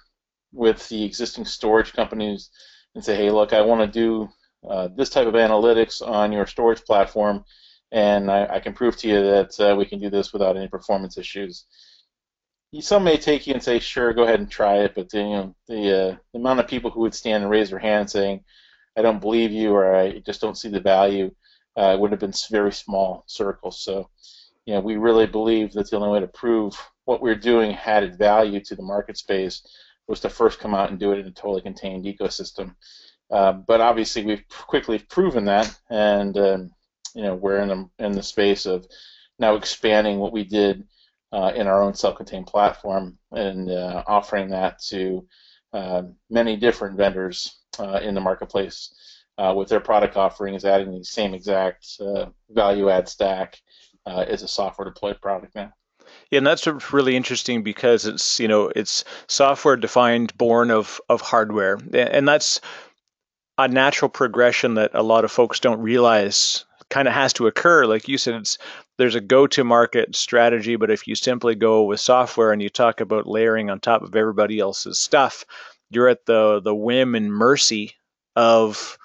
with 0.52 0.86
the 0.88 1.02
existing 1.04 1.44
storage 1.44 1.92
companies 1.92 2.50
and 2.94 3.04
say, 3.04 3.16
hey, 3.16 3.30
look, 3.30 3.52
I 3.52 3.62
want 3.62 3.80
to 3.80 4.00
do 4.00 4.28
uh, 4.68 4.88
this 4.94 5.10
type 5.10 5.26
of 5.26 5.34
analytics 5.34 6.06
on 6.06 6.30
your 6.30 6.46
storage 6.46 6.84
platform, 6.84 7.44
and 7.90 8.30
I, 8.30 8.56
I 8.56 8.60
can 8.60 8.74
prove 8.74 8.96
to 8.98 9.08
you 9.08 9.22
that 9.22 9.60
uh, 9.60 9.74
we 9.76 9.86
can 9.86 9.98
do 9.98 10.10
this 10.10 10.32
without 10.32 10.56
any 10.56 10.68
performance 10.68 11.18
issues. 11.18 11.66
Some 12.80 13.04
may 13.04 13.16
take 13.16 13.46
you 13.46 13.54
and 13.54 13.62
say, 13.62 13.78
sure, 13.78 14.12
go 14.12 14.24
ahead 14.24 14.40
and 14.40 14.50
try 14.50 14.78
it, 14.78 14.94
but 14.94 15.12
you 15.14 15.22
know, 15.22 15.54
the, 15.68 15.76
uh, 15.76 16.16
the 16.32 16.38
amount 16.40 16.60
of 16.60 16.66
people 16.66 16.90
who 16.90 17.00
would 17.00 17.14
stand 17.14 17.44
and 17.44 17.50
raise 17.50 17.70
their 17.70 17.78
hand 17.78 18.10
saying, 18.10 18.40
I 18.96 19.02
don't 19.02 19.20
believe 19.20 19.52
you 19.52 19.72
or 19.72 19.94
I 19.94 20.18
just 20.20 20.40
don't 20.40 20.58
see 20.58 20.68
the 20.68 20.80
value 20.80 21.30
uh, 21.76 21.96
would 21.98 22.10
have 22.10 22.20
been 22.20 22.32
very 22.50 22.72
small 22.72 23.24
circles. 23.26 23.80
So, 23.80 24.08
you 24.66 24.74
know, 24.74 24.80
we 24.80 24.96
really 24.96 25.26
believe 25.26 25.72
that 25.72 25.90
the 25.90 25.96
only 25.96 26.10
way 26.10 26.20
to 26.20 26.26
prove 26.28 26.76
what 27.04 27.20
we're 27.20 27.34
doing 27.34 27.74
added 27.74 28.18
value 28.18 28.60
to 28.60 28.74
the 28.74 28.82
market 28.82 29.16
space 29.16 29.66
was 30.06 30.20
to 30.20 30.28
first 30.28 30.58
come 30.58 30.74
out 30.74 30.90
and 30.90 30.98
do 30.98 31.12
it 31.12 31.18
in 31.18 31.26
a 31.26 31.30
totally 31.30 31.62
contained 31.62 32.04
ecosystem. 32.04 32.74
Uh, 33.30 33.52
but 33.52 33.80
obviously, 33.80 34.24
we've 34.24 34.44
quickly 34.48 34.98
proven 34.98 35.44
that, 35.46 35.74
and 35.90 36.36
um, 36.38 36.70
you 37.14 37.22
know, 37.22 37.34
we're 37.34 37.60
in 37.60 37.68
the 37.68 37.88
in 37.98 38.12
the 38.12 38.22
space 38.22 38.66
of 38.66 38.86
now 39.38 39.54
expanding 39.54 40.18
what 40.18 40.32
we 40.32 40.44
did 40.44 40.86
uh, 41.32 41.52
in 41.56 41.66
our 41.66 41.82
own 41.82 41.94
self-contained 41.94 42.46
platform 42.46 43.18
and 43.32 43.70
uh, 43.70 44.04
offering 44.06 44.48
that 44.50 44.78
to 44.78 45.26
uh, 45.72 46.02
many 46.30 46.56
different 46.56 46.96
vendors 46.96 47.62
uh, 47.78 47.98
in 48.02 48.14
the 48.14 48.20
marketplace 48.20 48.94
uh, 49.38 49.52
with 49.56 49.68
their 49.68 49.80
product 49.80 50.16
offering 50.16 50.54
is 50.54 50.64
adding 50.64 50.96
the 50.96 51.04
same 51.04 51.34
exact 51.34 51.86
uh, 52.00 52.26
value 52.50 52.88
add 52.88 53.08
stack 53.08 53.60
uh, 54.06 54.24
as 54.28 54.42
a 54.42 54.48
software 54.48 54.88
deployed 54.88 55.20
product 55.20 55.54
now. 55.54 55.72
Yeah, 56.30 56.38
and 56.38 56.46
that's 56.46 56.66
really 56.92 57.16
interesting 57.16 57.62
because 57.62 58.06
it's 58.06 58.38
you 58.38 58.48
know 58.48 58.70
it's 58.76 59.04
software 59.26 59.76
defined, 59.76 60.36
born 60.36 60.70
of 60.70 61.00
of 61.08 61.20
hardware, 61.20 61.78
and 61.92 62.28
that's 62.28 62.60
a 63.58 63.68
natural 63.68 64.08
progression 64.08 64.74
that 64.74 64.90
a 64.94 65.02
lot 65.02 65.24
of 65.24 65.30
folks 65.30 65.60
don't 65.60 65.80
realize 65.80 66.64
kind 66.90 67.08
of 67.08 67.14
has 67.14 67.32
to 67.34 67.46
occur. 67.46 67.86
Like 67.86 68.08
you 68.08 68.18
said, 68.18 68.34
it's 68.34 68.58
there's 68.96 69.14
a 69.14 69.20
go-to-market 69.20 70.14
strategy, 70.14 70.76
but 70.76 70.90
if 70.90 71.08
you 71.08 71.14
simply 71.14 71.54
go 71.54 71.82
with 71.82 71.98
software 71.98 72.52
and 72.52 72.62
you 72.62 72.68
talk 72.68 73.00
about 73.00 73.26
layering 73.26 73.70
on 73.70 73.80
top 73.80 74.02
of 74.02 74.14
everybody 74.14 74.60
else's 74.60 74.98
stuff, 74.98 75.44
you're 75.90 76.08
at 76.08 76.26
the 76.26 76.60
the 76.60 76.74
whim 76.74 77.14
and 77.14 77.32
mercy 77.32 77.94
of 78.36 78.98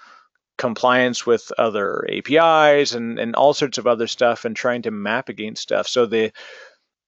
compliance 0.59 1.25
with 1.25 1.51
other 1.57 2.05
APIs 2.11 2.93
and, 2.93 3.17
and 3.17 3.35
all 3.35 3.53
sorts 3.53 3.79
of 3.79 3.87
other 3.87 4.05
stuff 4.05 4.45
and 4.45 4.55
trying 4.55 4.83
to 4.83 4.91
map 4.91 5.29
against 5.29 5.63
stuff. 5.63 5.87
So 5.87 6.05
the 6.05 6.31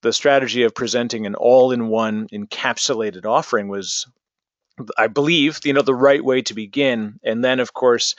the 0.02 0.14
strategy 0.14 0.64
of 0.64 0.74
presenting 0.74 1.28
an 1.28 1.36
all-in-one 1.36 2.28
encapsulated 2.34 3.26
offering 3.26 3.68
was 3.68 4.08
I 4.98 5.06
believe, 5.06 5.60
you 5.64 5.74
know, 5.74 5.84
the 5.84 5.94
right 5.94 6.26
way 6.26 6.42
to 6.42 6.56
begin. 6.56 7.20
And 7.24 7.44
then 7.44 7.60
of 7.60 7.74
course 7.74 8.16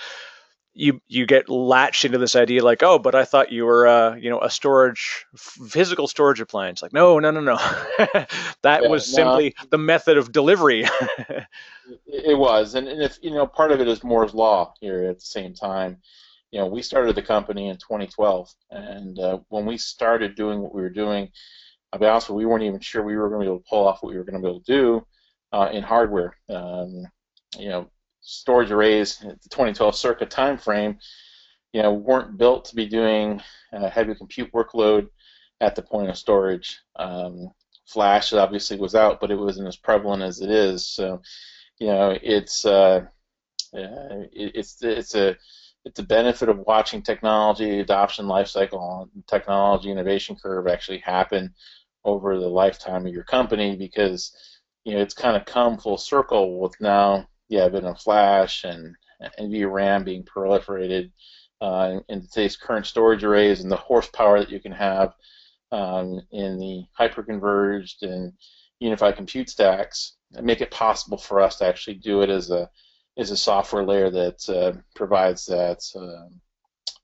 you 0.74 1.00
you 1.06 1.26
get 1.26 1.48
latched 1.48 2.04
into 2.04 2.18
this 2.18 2.34
idea 2.34 2.64
like 2.64 2.82
oh 2.82 2.98
but 2.98 3.14
i 3.14 3.24
thought 3.24 3.52
you 3.52 3.64
were 3.64 3.86
uh, 3.86 4.14
you 4.14 4.30
know 4.30 4.40
a 4.40 4.48
storage 4.48 5.26
physical 5.36 6.06
storage 6.06 6.40
appliance. 6.40 6.82
Like 6.82 6.92
no 6.92 7.18
no 7.18 7.30
no 7.30 7.40
no. 7.40 7.56
That 8.62 8.82
yeah, 8.82 8.88
was 8.88 9.06
simply 9.06 9.54
no, 9.58 9.66
the 9.70 9.78
method 9.78 10.16
of 10.16 10.32
delivery. 10.32 10.84
It 12.06 12.38
was 12.38 12.76
and, 12.76 12.86
and 12.86 13.02
if 13.02 13.18
you 13.22 13.32
know 13.32 13.44
part 13.44 13.72
of 13.72 13.80
it 13.80 13.88
is 13.88 14.04
moore's 14.04 14.34
law 14.34 14.72
here 14.80 15.04
at 15.04 15.18
the 15.18 15.24
same 15.24 15.52
time. 15.52 15.98
You 16.52 16.60
know 16.60 16.66
we 16.66 16.80
started 16.80 17.16
the 17.16 17.22
company 17.22 17.68
in 17.68 17.76
2012 17.76 18.54
and 18.70 19.18
uh, 19.18 19.38
when 19.48 19.66
we 19.66 19.78
started 19.78 20.36
doing 20.36 20.60
what 20.60 20.72
we 20.74 20.80
were 20.80 20.90
doing 20.90 21.28
i'll 21.92 21.98
be 21.98 22.06
honest 22.06 22.28
with 22.28 22.34
you, 22.34 22.38
we 22.38 22.46
weren't 22.46 22.62
even 22.62 22.78
sure 22.78 23.02
we 23.02 23.16
were 23.16 23.28
going 23.28 23.40
to 23.40 23.44
be 23.44 23.48
able 23.48 23.58
to 23.58 23.68
pull 23.68 23.86
off 23.86 24.02
what 24.02 24.10
we 24.10 24.16
were 24.16 24.24
going 24.24 24.40
to 24.40 24.40
be 24.40 24.48
able 24.48 24.60
to 24.60 24.72
do 24.72 25.06
uh, 25.52 25.68
in 25.72 25.82
hardware. 25.82 26.36
Um, 26.48 27.04
you 27.58 27.68
know 27.68 27.90
storage 28.22 28.70
arrays 28.70 29.20
at 29.22 29.42
the 29.42 29.48
2012 29.48 29.94
circa 29.94 30.26
timeframe, 30.26 30.96
you 31.72 31.82
know, 31.82 31.92
weren't 31.92 32.38
built 32.38 32.64
to 32.66 32.74
be 32.74 32.86
doing 32.86 33.40
a 33.72 33.88
heavy 33.88 34.14
compute 34.14 34.52
workload 34.52 35.08
at 35.60 35.74
the 35.74 35.82
point 35.82 36.10
of 36.10 36.16
storage. 36.16 36.80
Um, 36.96 37.50
Flash 37.86 38.32
obviously 38.32 38.78
was 38.78 38.94
out, 38.94 39.20
but 39.20 39.30
it 39.30 39.38
wasn't 39.38 39.68
as 39.68 39.76
prevalent 39.76 40.22
as 40.22 40.40
it 40.40 40.50
is. 40.50 40.86
So, 40.86 41.20
you 41.78 41.88
know, 41.88 42.16
it's 42.22 42.64
uh, 42.64 43.06
uh, 43.74 44.24
it, 44.32 44.52
it's 44.54 44.82
it's 44.82 45.14
a 45.14 45.36
it's 45.84 45.98
a 45.98 46.04
benefit 46.04 46.48
of 46.48 46.60
watching 46.60 47.02
technology 47.02 47.80
adoption 47.80 48.26
lifecycle, 48.26 49.08
technology 49.26 49.90
innovation 49.90 50.36
curve 50.40 50.68
actually 50.68 50.98
happen 50.98 51.52
over 52.04 52.38
the 52.38 52.48
lifetime 52.48 53.06
of 53.06 53.12
your 53.12 53.24
company 53.24 53.76
because 53.76 54.34
you 54.84 54.94
know 54.94 55.00
it's 55.00 55.14
kind 55.14 55.36
of 55.36 55.44
come 55.44 55.78
full 55.78 55.98
circle 55.98 56.60
with 56.60 56.80
now 56.80 57.26
yeah, 57.52 57.68
been 57.68 57.84
a 57.84 57.94
Flash 57.94 58.64
and 58.64 58.96
NVRAM 59.38 60.06
being 60.06 60.24
proliferated 60.24 61.12
uh, 61.60 62.00
in 62.08 62.22
today's 62.22 62.56
current 62.56 62.86
storage 62.86 63.24
arrays 63.24 63.60
and 63.60 63.70
the 63.70 63.76
horsepower 63.76 64.40
that 64.40 64.50
you 64.50 64.58
can 64.58 64.72
have 64.72 65.12
um, 65.70 66.18
in 66.30 66.58
the 66.58 66.82
hyperconverged 66.98 68.00
and 68.02 68.32
unified 68.80 69.16
compute 69.16 69.50
stacks 69.50 70.14
make 70.40 70.62
it 70.62 70.70
possible 70.70 71.18
for 71.18 71.42
us 71.42 71.56
to 71.56 71.66
actually 71.66 71.94
do 71.94 72.22
it 72.22 72.30
as 72.30 72.50
a 72.50 72.70
as 73.18 73.30
a 73.30 73.36
software 73.36 73.84
layer 73.84 74.10
that 74.10 74.48
uh, 74.48 74.72
provides 74.96 75.44
that 75.44 75.84
uh, 75.94 76.32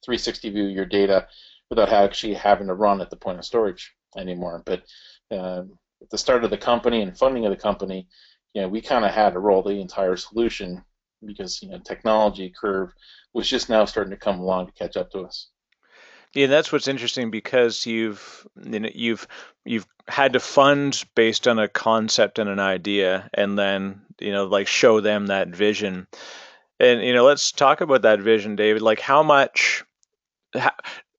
360 0.02 0.48
view 0.48 0.68
of 0.68 0.74
your 0.74 0.86
data 0.86 1.28
without 1.68 1.90
actually 1.90 2.32
having 2.32 2.68
to 2.68 2.74
run 2.74 3.02
at 3.02 3.10
the 3.10 3.16
point 3.16 3.38
of 3.38 3.44
storage 3.44 3.92
anymore. 4.16 4.62
But 4.64 4.84
uh, 5.30 5.64
at 6.00 6.08
the 6.08 6.16
start 6.16 6.42
of 6.42 6.48
the 6.48 6.56
company 6.56 7.02
and 7.02 7.16
funding 7.16 7.44
of 7.44 7.50
the 7.50 7.62
company, 7.62 8.08
you 8.58 8.64
know, 8.64 8.68
we 8.68 8.80
kind 8.80 9.04
of 9.04 9.12
had 9.12 9.34
to 9.34 9.38
roll 9.38 9.62
the 9.62 9.80
entire 9.80 10.16
solution 10.16 10.82
because 11.24 11.62
you 11.62 11.68
know 11.68 11.78
technology 11.78 12.52
curve 12.60 12.92
was 13.32 13.48
just 13.48 13.68
now 13.68 13.84
starting 13.84 14.10
to 14.10 14.16
come 14.16 14.40
along 14.40 14.66
to 14.66 14.72
catch 14.72 14.96
up 14.96 15.12
to 15.12 15.20
us. 15.20 15.46
Yeah, 16.34 16.48
that's 16.48 16.72
what's 16.72 16.88
interesting 16.88 17.30
because 17.30 17.86
you've 17.86 18.44
you 18.60 18.80
know, 18.80 18.88
you've 18.92 19.28
you've 19.64 19.86
had 20.08 20.32
to 20.32 20.40
fund 20.40 21.04
based 21.14 21.46
on 21.46 21.60
a 21.60 21.68
concept 21.68 22.40
and 22.40 22.50
an 22.50 22.58
idea, 22.58 23.30
and 23.32 23.56
then 23.56 24.00
you 24.18 24.32
know 24.32 24.46
like 24.46 24.66
show 24.66 25.00
them 25.00 25.28
that 25.28 25.50
vision. 25.50 26.08
And 26.80 27.00
you 27.04 27.14
know, 27.14 27.24
let's 27.24 27.52
talk 27.52 27.80
about 27.80 28.02
that 28.02 28.18
vision, 28.18 28.56
David. 28.56 28.82
Like, 28.82 28.98
how 28.98 29.22
much, 29.22 29.84
how, 30.52 30.72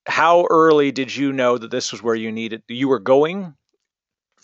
how 0.06 0.46
early 0.50 0.92
did 0.92 1.16
you 1.16 1.32
know 1.32 1.58
that 1.58 1.72
this 1.72 1.94
was 1.94 2.04
where 2.04 2.16
you 2.16 2.34
needed 2.34 2.64
you 2.68 2.90
were 2.90 3.00
going, 3.00 3.56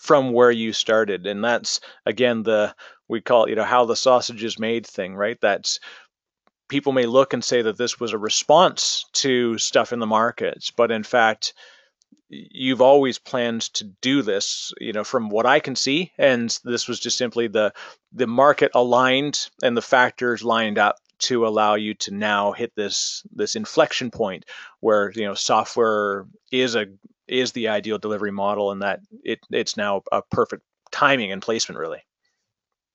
from 0.06 0.32
where 0.32 0.52
you 0.52 0.72
started 0.72 1.26
and 1.26 1.44
that's 1.44 1.80
again 2.06 2.44
the 2.44 2.72
we 3.08 3.20
call 3.20 3.44
it 3.44 3.50
you 3.50 3.56
know 3.56 3.64
how 3.64 3.84
the 3.84 3.96
sausage 3.96 4.44
is 4.44 4.58
made 4.58 4.86
thing 4.86 5.16
right? 5.16 5.38
That's 5.40 5.80
people 6.68 6.92
may 6.92 7.06
look 7.06 7.32
and 7.32 7.44
say 7.44 7.62
that 7.62 7.76
this 7.76 7.98
was 7.98 8.12
a 8.12 8.18
response 8.18 9.04
to 9.12 9.58
stuff 9.58 9.92
in 9.92 9.98
the 9.98 10.06
markets 10.06 10.70
but 10.70 10.90
in 10.90 11.02
fact 11.02 11.54
you've 12.28 12.80
always 12.80 13.18
planned 13.18 13.62
to 13.62 13.84
do 14.00 14.22
this 14.22 14.72
you 14.80 14.92
know 14.92 15.04
from 15.04 15.28
what 15.28 15.46
i 15.46 15.60
can 15.60 15.76
see 15.76 16.12
and 16.18 16.58
this 16.64 16.88
was 16.88 16.98
just 16.98 17.16
simply 17.16 17.46
the 17.46 17.72
the 18.12 18.26
market 18.26 18.70
aligned 18.74 19.48
and 19.62 19.76
the 19.76 19.82
factors 19.82 20.42
lined 20.42 20.78
up 20.78 20.96
to 21.18 21.46
allow 21.46 21.74
you 21.74 21.94
to 21.94 22.12
now 22.12 22.52
hit 22.52 22.72
this 22.74 23.22
this 23.32 23.56
inflection 23.56 24.10
point 24.10 24.44
where 24.80 25.12
you 25.14 25.24
know 25.24 25.34
software 25.34 26.26
is 26.50 26.74
a 26.74 26.86
is 27.28 27.52
the 27.52 27.68
ideal 27.68 27.98
delivery 27.98 28.30
model 28.30 28.72
and 28.72 28.82
that 28.82 29.00
it 29.24 29.40
it's 29.50 29.76
now 29.76 30.02
a 30.12 30.22
perfect 30.30 30.62
timing 30.92 31.32
and 31.32 31.42
placement 31.42 31.78
really. 31.78 32.02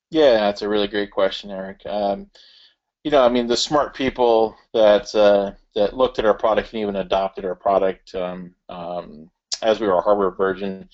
Yeah 0.09 0.37
that's 0.37 0.61
a 0.61 0.69
really 0.69 0.87
great 0.87 1.11
question 1.11 1.51
eric. 1.51 1.81
Um, 1.85 2.29
you 3.03 3.11
know 3.11 3.23
i 3.23 3.29
mean 3.29 3.47
the 3.47 3.57
smart 3.57 3.95
people 3.95 4.55
that 4.73 5.13
uh, 5.15 5.51
that 5.75 5.95
looked 5.95 6.19
at 6.19 6.25
our 6.25 6.33
product 6.33 6.73
and 6.73 6.81
even 6.81 6.97
adopted 6.97 7.45
our 7.45 7.55
product 7.55 8.13
um, 8.15 8.53
um, 8.69 9.29
as 9.61 9.79
we 9.79 9.87
were 9.87 9.97
a 9.97 10.01
hardware 10.01 10.31
version 10.31 10.87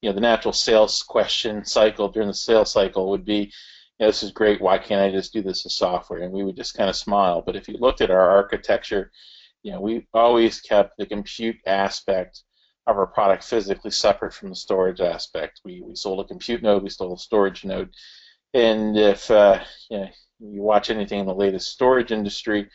you 0.00 0.08
know 0.08 0.14
the 0.14 0.20
natural 0.20 0.52
sales 0.52 1.02
question 1.02 1.64
cycle 1.64 2.08
during 2.08 2.28
the 2.28 2.34
sales 2.34 2.72
cycle 2.72 3.10
would 3.10 3.24
be 3.24 3.52
you 3.98 4.06
know, 4.06 4.08
this 4.08 4.22
is 4.22 4.30
great. 4.30 4.62
Why 4.62 4.78
can't 4.78 5.02
i 5.02 5.10
just 5.10 5.32
do 5.32 5.42
this 5.42 5.66
as 5.66 5.74
software? 5.74 6.20
And 6.20 6.32
we 6.32 6.42
would 6.42 6.56
just 6.56 6.74
kind 6.74 6.88
of 6.88 6.96
smile. 6.96 7.42
But 7.44 7.54
if 7.54 7.68
you 7.68 7.76
looked 7.78 8.00
at 8.00 8.10
our 8.10 8.30
architecture 8.30 9.10
you 9.62 9.72
know 9.72 9.80
we 9.80 10.06
always 10.14 10.60
kept 10.60 10.96
the 10.96 11.06
compute 11.06 11.56
aspect 11.66 12.42
of 12.86 12.96
our 12.96 13.06
product 13.06 13.44
physically 13.44 13.90
separate 13.90 14.34
from 14.34 14.48
the 14.50 14.56
storage 14.56 15.00
aspect. 15.00 15.60
We, 15.64 15.82
we 15.82 15.94
sold 15.94 16.24
a 16.24 16.28
compute 16.28 16.62
node, 16.62 16.82
we 16.82 16.90
sold 16.90 17.18
a 17.18 17.20
storage 17.20 17.64
node. 17.64 17.90
And 18.54 18.96
if 18.96 19.30
uh, 19.30 19.60
you, 19.90 19.98
know, 19.98 20.08
you 20.40 20.62
watch 20.62 20.90
anything 20.90 21.20
in 21.20 21.26
the 21.26 21.34
latest 21.34 21.70
storage 21.70 22.10
industry, 22.10 22.68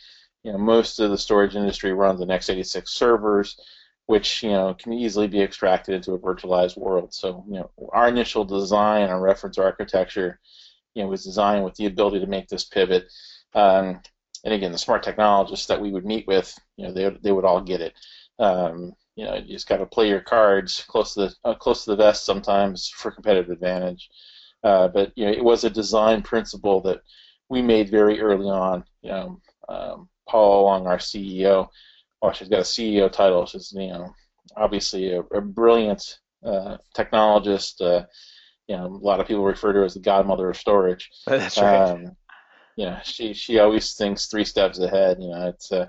you 0.44 0.52
know, 0.52 0.58
most 0.58 1.00
of 1.00 1.10
the 1.10 1.18
storage 1.18 1.56
industry 1.56 1.92
runs 1.92 2.22
on 2.22 2.28
x86 2.28 2.88
servers, 2.88 3.60
which 4.06 4.44
you 4.44 4.52
know 4.52 4.76
can 4.76 4.94
easily 4.94 5.28
be 5.28 5.42
extracted 5.42 5.96
into 5.96 6.14
a 6.14 6.20
virtualized 6.20 6.78
world. 6.78 7.14
So 7.14 7.44
you 7.48 7.56
know, 7.56 7.72
our 7.92 8.08
initial 8.08 8.46
design, 8.46 9.10
our 9.10 9.20
reference 9.20 9.58
architecture, 9.58 10.40
you 10.94 11.04
know, 11.04 11.10
was 11.10 11.24
designed 11.24 11.66
with 11.66 11.76
the 11.76 11.88
ability 11.88 12.20
to 12.20 12.28
make 12.28 12.48
this 12.48 12.64
pivot. 12.64 13.08
Um, 13.54 14.02
and 14.44 14.54
again, 14.54 14.72
the 14.72 14.78
smart 14.78 15.02
technologists 15.02 15.66
that 15.68 15.82
we 15.82 15.92
would 15.92 16.06
meet 16.06 16.28
with, 16.28 16.56
you 16.78 16.86
know, 16.86 16.94
they 16.94 17.10
they 17.22 17.32
would 17.32 17.46
all 17.46 17.62
get 17.62 17.82
it. 17.82 17.94
Um, 18.38 18.94
you 19.16 19.26
know, 19.26 19.36
you 19.36 19.54
just 19.54 19.68
got 19.68 19.78
to 19.78 19.86
play 19.86 20.10
your 20.10 20.22
cards 20.22 20.84
close 20.88 21.14
to 21.14 21.22
the 21.22 21.36
uh, 21.46 21.56
close 21.56 21.86
to 21.86 21.92
the 21.92 21.98
vest 21.98 22.26
sometimes 22.26 22.90
for 22.90 23.12
competitive 23.12 23.50
advantage. 23.50 24.10
Uh, 24.64 24.88
but 24.88 25.12
you 25.16 25.26
know, 25.26 25.32
it 25.32 25.44
was 25.44 25.64
a 25.64 25.70
design 25.70 26.22
principle 26.22 26.82
that 26.82 27.02
we 27.50 27.62
made 27.62 27.90
very 27.90 28.20
early 28.20 28.50
on. 28.50 28.84
You 29.02 29.10
know, 29.10 29.42
um, 29.70 30.10
Paula 30.28 30.62
Long, 30.62 30.88
our 30.88 30.98
CEO, 30.98 31.70
well, 32.22 32.34
she's 32.34 32.50
got 32.50 32.60
a 32.60 32.64
CEO 32.64 33.12
title. 33.12 33.46
She's 33.46 33.72
you 33.72 33.88
know, 33.88 34.14
obviously 34.58 35.14
a, 35.14 35.22
a 35.22 35.42
brilliant 35.42 36.20
uh, 36.44 36.78
technologist. 36.96 37.82
Uh, 37.82 38.06
you 38.68 38.76
know, 38.76 38.86
a 38.86 38.88
lot 38.88 39.20
of 39.20 39.28
people 39.28 39.46
refer 39.46 39.72
to 39.72 39.80
her 39.80 39.86
as 39.86 39.94
the 39.94 40.00
godmother 40.00 40.50
of 40.50 40.58
storage. 40.58 41.10
That's 41.28 41.58
right. 41.58 41.92
Um, 41.92 42.16
you 42.76 42.86
know, 42.86 42.98
she 43.04 43.34
she 43.34 43.60
always 43.60 43.94
thinks 43.94 44.26
three 44.26 44.44
steps 44.44 44.80
ahead. 44.80 45.18
You 45.22 45.30
know, 45.30 45.48
it's 45.48 45.72
uh, 45.72 45.88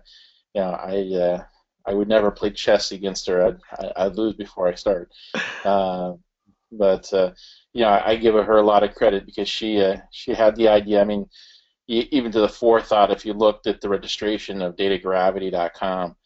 you 0.55 0.61
know, 0.61 0.71
I 0.71 0.99
uh, 1.15 1.45
I 1.87 1.95
would 1.95 2.09
never 2.09 2.31
play 2.31 2.51
chess 2.51 2.93
against 2.93 3.27
her. 3.29 3.47
I'd, 3.47 3.93
I'd 3.97 4.17
lose 4.17 4.35
before 4.35 4.69
I 4.69 4.75
start. 4.75 5.11
Uh, 5.65 6.15
but 6.71 7.13
uh, 7.13 7.33
you 7.73 7.83
know, 7.83 8.01
I 8.05 8.15
give 8.17 8.35
her 8.35 8.59
a 8.59 8.63
lot 8.63 8.85
of 8.85 8.95
credit 8.95 9.27
because 9.27 9.49
she 9.49 9.81
uh, 9.81 9.97
she 10.13 10.33
had 10.33 10.55
the 10.55 10.69
idea. 10.69 11.01
I 11.01 11.05
mean, 11.05 11.29
even 11.89 12.33
to 12.33 12.41
the 12.41 12.49
forethought. 12.49 13.11
If 13.11 13.25
you 13.25 13.33
looked 13.33 13.67
at 13.67 13.81
the 13.81 13.89
registration 13.89 14.63
of 14.63 14.77
DataGravity.com, 14.77 16.17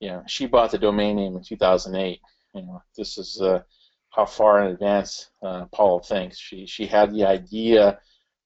you 0.00 0.08
know, 0.08 0.22
she 0.26 0.46
bought 0.46 0.70
the 0.70 0.78
domain 0.78 1.16
name 1.16 1.36
in 1.36 1.42
2008. 1.42 2.20
You 2.54 2.62
know, 2.62 2.82
this 2.96 3.18
is 3.18 3.40
uh, 3.40 3.62
how 4.10 4.26
far 4.26 4.62
in 4.62 4.72
advance 4.72 5.30
uh, 5.42 5.66
Paul 5.72 6.00
thinks. 6.00 6.38
She 6.38 6.66
she 6.66 6.86
had 6.86 7.12
the 7.12 7.24
idea 7.24 7.98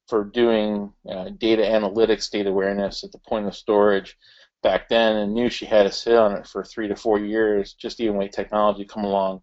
for 0.09 0.25
doing 0.25 0.93
uh, 1.09 1.31
data 1.39 1.63
analytics, 1.63 2.31
data 2.31 2.51
awareness 2.51 3.05
at 3.05 3.13
the 3.13 3.19
point 3.19 3.47
of 3.47 3.55
storage 3.55 4.17
back 4.63 4.89
then 4.89 5.17
and 5.17 5.35
knew 5.35 5.51
she 5.51 5.67
had 5.67 5.87
a 5.87 5.93
sit 5.93 6.17
on 6.17 6.33
it 6.33 6.47
for 6.47 6.65
three 6.65 6.89
to 6.89 6.97
four 6.97 7.19
years, 7.19 7.75
just 7.75 8.01
even 8.01 8.17
wait 8.17 8.33
technology 8.33 8.85
come 8.85 9.05
along 9.05 9.43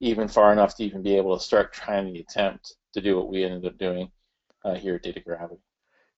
even 0.00 0.28
far 0.28 0.52
enough 0.52 0.76
to 0.76 0.84
even 0.84 1.02
be 1.02 1.16
able 1.16 1.36
to 1.36 1.42
start 1.42 1.72
trying 1.72 2.12
to 2.12 2.20
attempt 2.20 2.74
to 2.94 3.00
do 3.00 3.16
what 3.16 3.28
we 3.28 3.44
ended 3.44 3.66
up 3.66 3.78
doing 3.78 4.10
uh, 4.64 4.74
here 4.74 4.96
at 4.96 5.02
Data 5.02 5.20
Gravity. 5.20 5.60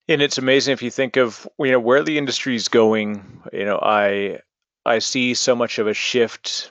And 0.09 0.21
it's 0.21 0.39
amazing 0.39 0.73
if 0.73 0.83
you 0.83 0.91
think 0.91 1.17
of 1.17 1.49
you 1.59 1.71
know 1.71 1.81
where 1.81 2.03
the 2.03 2.19
industry 2.19 2.57
is 2.57 2.69
going. 2.69 3.43
You 3.53 3.65
know, 3.65 3.79
I 3.81 4.41
I 4.85 4.99
see 4.99 5.35
so 5.35 5.55
much 5.55 5.79
of 5.79 5.87
a 5.87 5.95
shift 5.95 6.71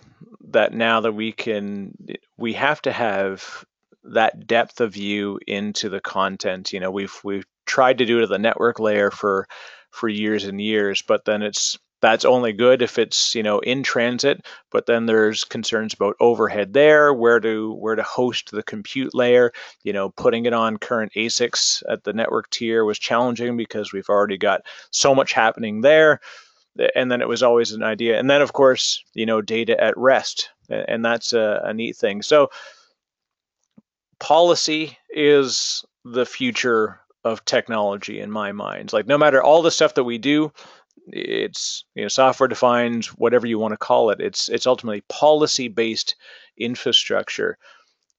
that 0.50 0.74
now 0.74 1.00
that 1.02 1.14
we 1.14 1.32
can 1.32 1.94
we 2.38 2.54
have 2.54 2.82
to 2.82 2.92
have 2.92 3.66
that 4.04 4.46
depth 4.46 4.82
of 4.82 4.94
view 4.94 5.40
into 5.48 5.90
the 5.90 6.02
content. 6.02 6.74
You 6.74 6.82
know, 6.82 6.92
we've 6.92 7.18
we've 7.24 7.46
tried 7.66 8.00
to 8.00 8.06
do 8.06 8.20
it 8.20 8.24
at 8.24 8.30
the 8.30 8.40
network 8.40 8.80
layer 8.80 9.10
for 9.10 9.48
for 9.92 10.08
years 10.08 10.46
and 10.46 10.62
years, 10.62 11.02
but 11.02 11.26
then 11.26 11.42
it's 11.42 11.78
that's 12.02 12.26
only 12.26 12.54
good 12.54 12.82
if 12.82 12.98
it's 12.98 13.36
you 13.36 13.44
know 13.44 13.60
in 13.60 13.84
transit 13.84 14.46
but 14.72 14.86
then 14.86 15.06
there's 15.06 15.44
concerns 15.44 15.94
about 15.94 16.16
overhead 16.20 16.74
there 16.74 17.14
where 17.14 17.40
to 17.40 17.74
where 17.74 17.96
to 17.96 18.04
host 18.04 18.52
the 18.52 18.64
compute 18.64 19.14
layer 19.14 19.52
you 19.84 19.94
know 19.94 20.10
putting 20.10 20.46
it 20.46 20.54
on 20.54 20.78
current 20.78 21.12
asics 21.16 21.84
at 21.90 22.04
the 22.04 22.14
network 22.14 22.50
tier 22.50 22.86
was 22.86 23.00
challenging 23.00 23.58
because 23.58 23.92
we've 23.92 24.10
already 24.10 24.38
got 24.38 24.62
so 24.92 25.14
much 25.14 25.34
happening 25.34 25.82
there 25.82 26.20
eh, 26.80 26.88
and 26.96 27.12
then 27.12 27.22
it 27.22 27.28
was 27.28 27.44
always 27.44 27.72
an 27.72 27.84
idea. 27.84 28.18
And 28.18 28.30
then, 28.30 28.42
of 28.42 28.54
course, 28.54 29.04
you 29.14 29.26
know, 29.26 29.42
data 29.42 29.82
at 29.84 29.98
rest, 29.98 30.50
and 30.70 31.04
that's 31.04 31.34
a, 31.34 31.62
a 31.66 31.74
neat 31.74 31.98
thing. 31.98 32.22
So, 32.22 32.50
policy 34.20 34.98
is 35.10 35.84
the 36.06 36.26
future 36.26 37.02
of 37.24 37.44
technology 37.46 38.20
in 38.20 38.32
my 38.32 38.52
mind. 38.52 38.94
Like, 38.94 39.08
no 39.08 39.18
matter 39.18 39.42
all 39.42 39.62
the 39.62 39.72
stuff 39.72 39.96
that 39.96 40.04
we 40.04 40.18
do, 40.18 40.52
it's 41.12 41.86
you 41.96 42.04
know 42.04 42.08
software 42.08 42.48
defined 42.48 43.06
whatever 43.08 43.48
you 43.48 43.60
want 43.60 43.74
to 43.74 43.78
call 43.78 44.10
it. 44.10 44.20
It's 44.22 44.50
it's 44.50 44.68
ultimately 44.68 45.02
policy 45.10 45.68
based 45.68 46.16
infrastructure. 46.58 47.58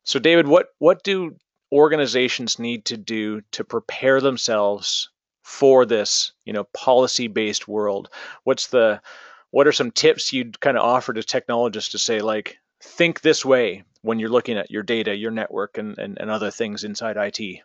So 0.04 0.18
david 0.18 0.48
what 0.48 0.68
what 0.78 1.04
do 1.04 1.36
organizations 1.72 2.58
need 2.58 2.84
to 2.86 2.96
do 2.96 3.42
to 3.52 3.64
prepare 3.64 4.20
themselves 4.20 5.10
for 5.42 5.84
this 5.86 6.32
you 6.44 6.52
know 6.52 6.64
policy 6.74 7.28
based 7.28 7.68
world? 7.68 8.08
What's 8.44 8.68
the 8.68 9.00
what 9.50 9.66
are 9.66 9.72
some 9.72 9.90
tips 9.90 10.32
you'd 10.32 10.60
kind 10.60 10.76
of 10.76 10.84
offer 10.84 11.12
to 11.12 11.22
technologists 11.22 11.92
to 11.92 11.98
say 11.98 12.20
like 12.20 12.58
think 12.82 13.20
this 13.20 13.44
way 13.44 13.84
when 14.02 14.18
you're 14.18 14.30
looking 14.30 14.56
at 14.56 14.70
your 14.70 14.82
data 14.82 15.14
your 15.14 15.30
network 15.30 15.78
and 15.78 15.98
and, 15.98 16.18
and 16.18 16.30
other 16.30 16.50
things 16.50 16.84
inside 16.84 17.16
it 17.16 17.62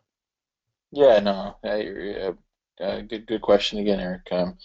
yeah 0.95 1.19
no 1.19 1.55
I, 1.63 2.33
uh, 2.81 3.01
good, 3.01 3.25
good 3.25 3.41
question 3.41 3.79
again, 3.79 3.99
Eric. 3.99 4.27
Um, 4.31 4.57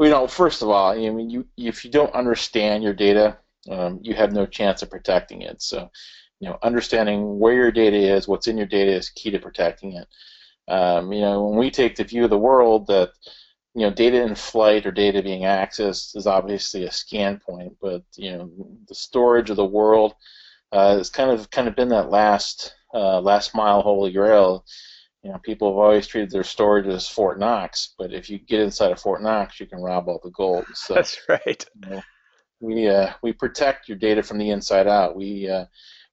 you 0.00 0.08
know, 0.10 0.26
first 0.26 0.62
of 0.62 0.68
all, 0.68 0.92
I 0.92 0.96
mean, 0.96 1.30
you 1.30 1.46
if 1.56 1.84
you 1.84 1.90
don't 1.90 2.12
understand 2.14 2.82
your 2.82 2.94
data, 2.94 3.38
um, 3.70 4.00
you 4.02 4.14
have 4.14 4.32
no 4.32 4.46
chance 4.46 4.82
of 4.82 4.90
protecting 4.90 5.42
it. 5.42 5.62
So, 5.62 5.90
you 6.40 6.48
know, 6.48 6.58
understanding 6.62 7.38
where 7.38 7.54
your 7.54 7.70
data 7.70 7.96
is, 7.96 8.26
what's 8.26 8.48
in 8.48 8.56
your 8.56 8.66
data, 8.66 8.92
is 8.92 9.10
key 9.10 9.30
to 9.30 9.38
protecting 9.38 9.92
it. 9.92 10.08
Um, 10.68 11.12
you 11.12 11.20
know, 11.20 11.44
when 11.48 11.58
we 11.58 11.70
take 11.70 11.96
the 11.96 12.04
view 12.04 12.24
of 12.24 12.30
the 12.30 12.38
world 12.38 12.88
that 12.88 13.10
you 13.74 13.82
know, 13.82 13.90
data 13.92 14.22
in 14.22 14.34
flight 14.34 14.84
or 14.84 14.92
data 14.92 15.22
being 15.22 15.42
accessed 15.42 16.16
is 16.16 16.26
obviously 16.26 16.84
a 16.84 16.92
scan 16.92 17.40
point, 17.40 17.74
but 17.80 18.02
you 18.16 18.32
know, 18.32 18.50
the 18.88 18.94
storage 18.94 19.50
of 19.50 19.56
the 19.56 19.64
world 19.64 20.14
uh, 20.72 20.98
has 20.98 21.10
kind 21.10 21.30
of 21.30 21.50
kind 21.50 21.68
of 21.68 21.76
been 21.76 21.88
that 21.88 22.10
last 22.10 22.74
uh, 22.94 23.20
last 23.20 23.54
mile 23.54 23.82
holy 23.82 24.12
grail 24.12 24.64
you 25.22 25.30
know, 25.30 25.38
people 25.38 25.68
have 25.70 25.78
always 25.78 26.06
treated 26.06 26.30
their 26.30 26.42
storage 26.44 26.86
as 26.86 27.08
Fort 27.08 27.38
Knox, 27.38 27.94
but 27.96 28.12
if 28.12 28.28
you 28.28 28.38
get 28.38 28.60
inside 28.60 28.90
of 28.90 29.00
Fort 29.00 29.22
Knox, 29.22 29.60
you 29.60 29.66
can 29.66 29.80
rob 29.80 30.08
all 30.08 30.20
the 30.22 30.30
gold. 30.30 30.66
So, 30.74 30.94
That's 30.94 31.18
right. 31.28 31.64
You 31.74 31.90
know, 31.90 32.02
we 32.60 32.88
uh, 32.88 33.12
we 33.22 33.32
protect 33.32 33.88
your 33.88 33.98
data 33.98 34.22
from 34.22 34.38
the 34.38 34.50
inside 34.50 34.88
out. 34.88 35.16
We 35.16 35.48
uh, 35.48 35.66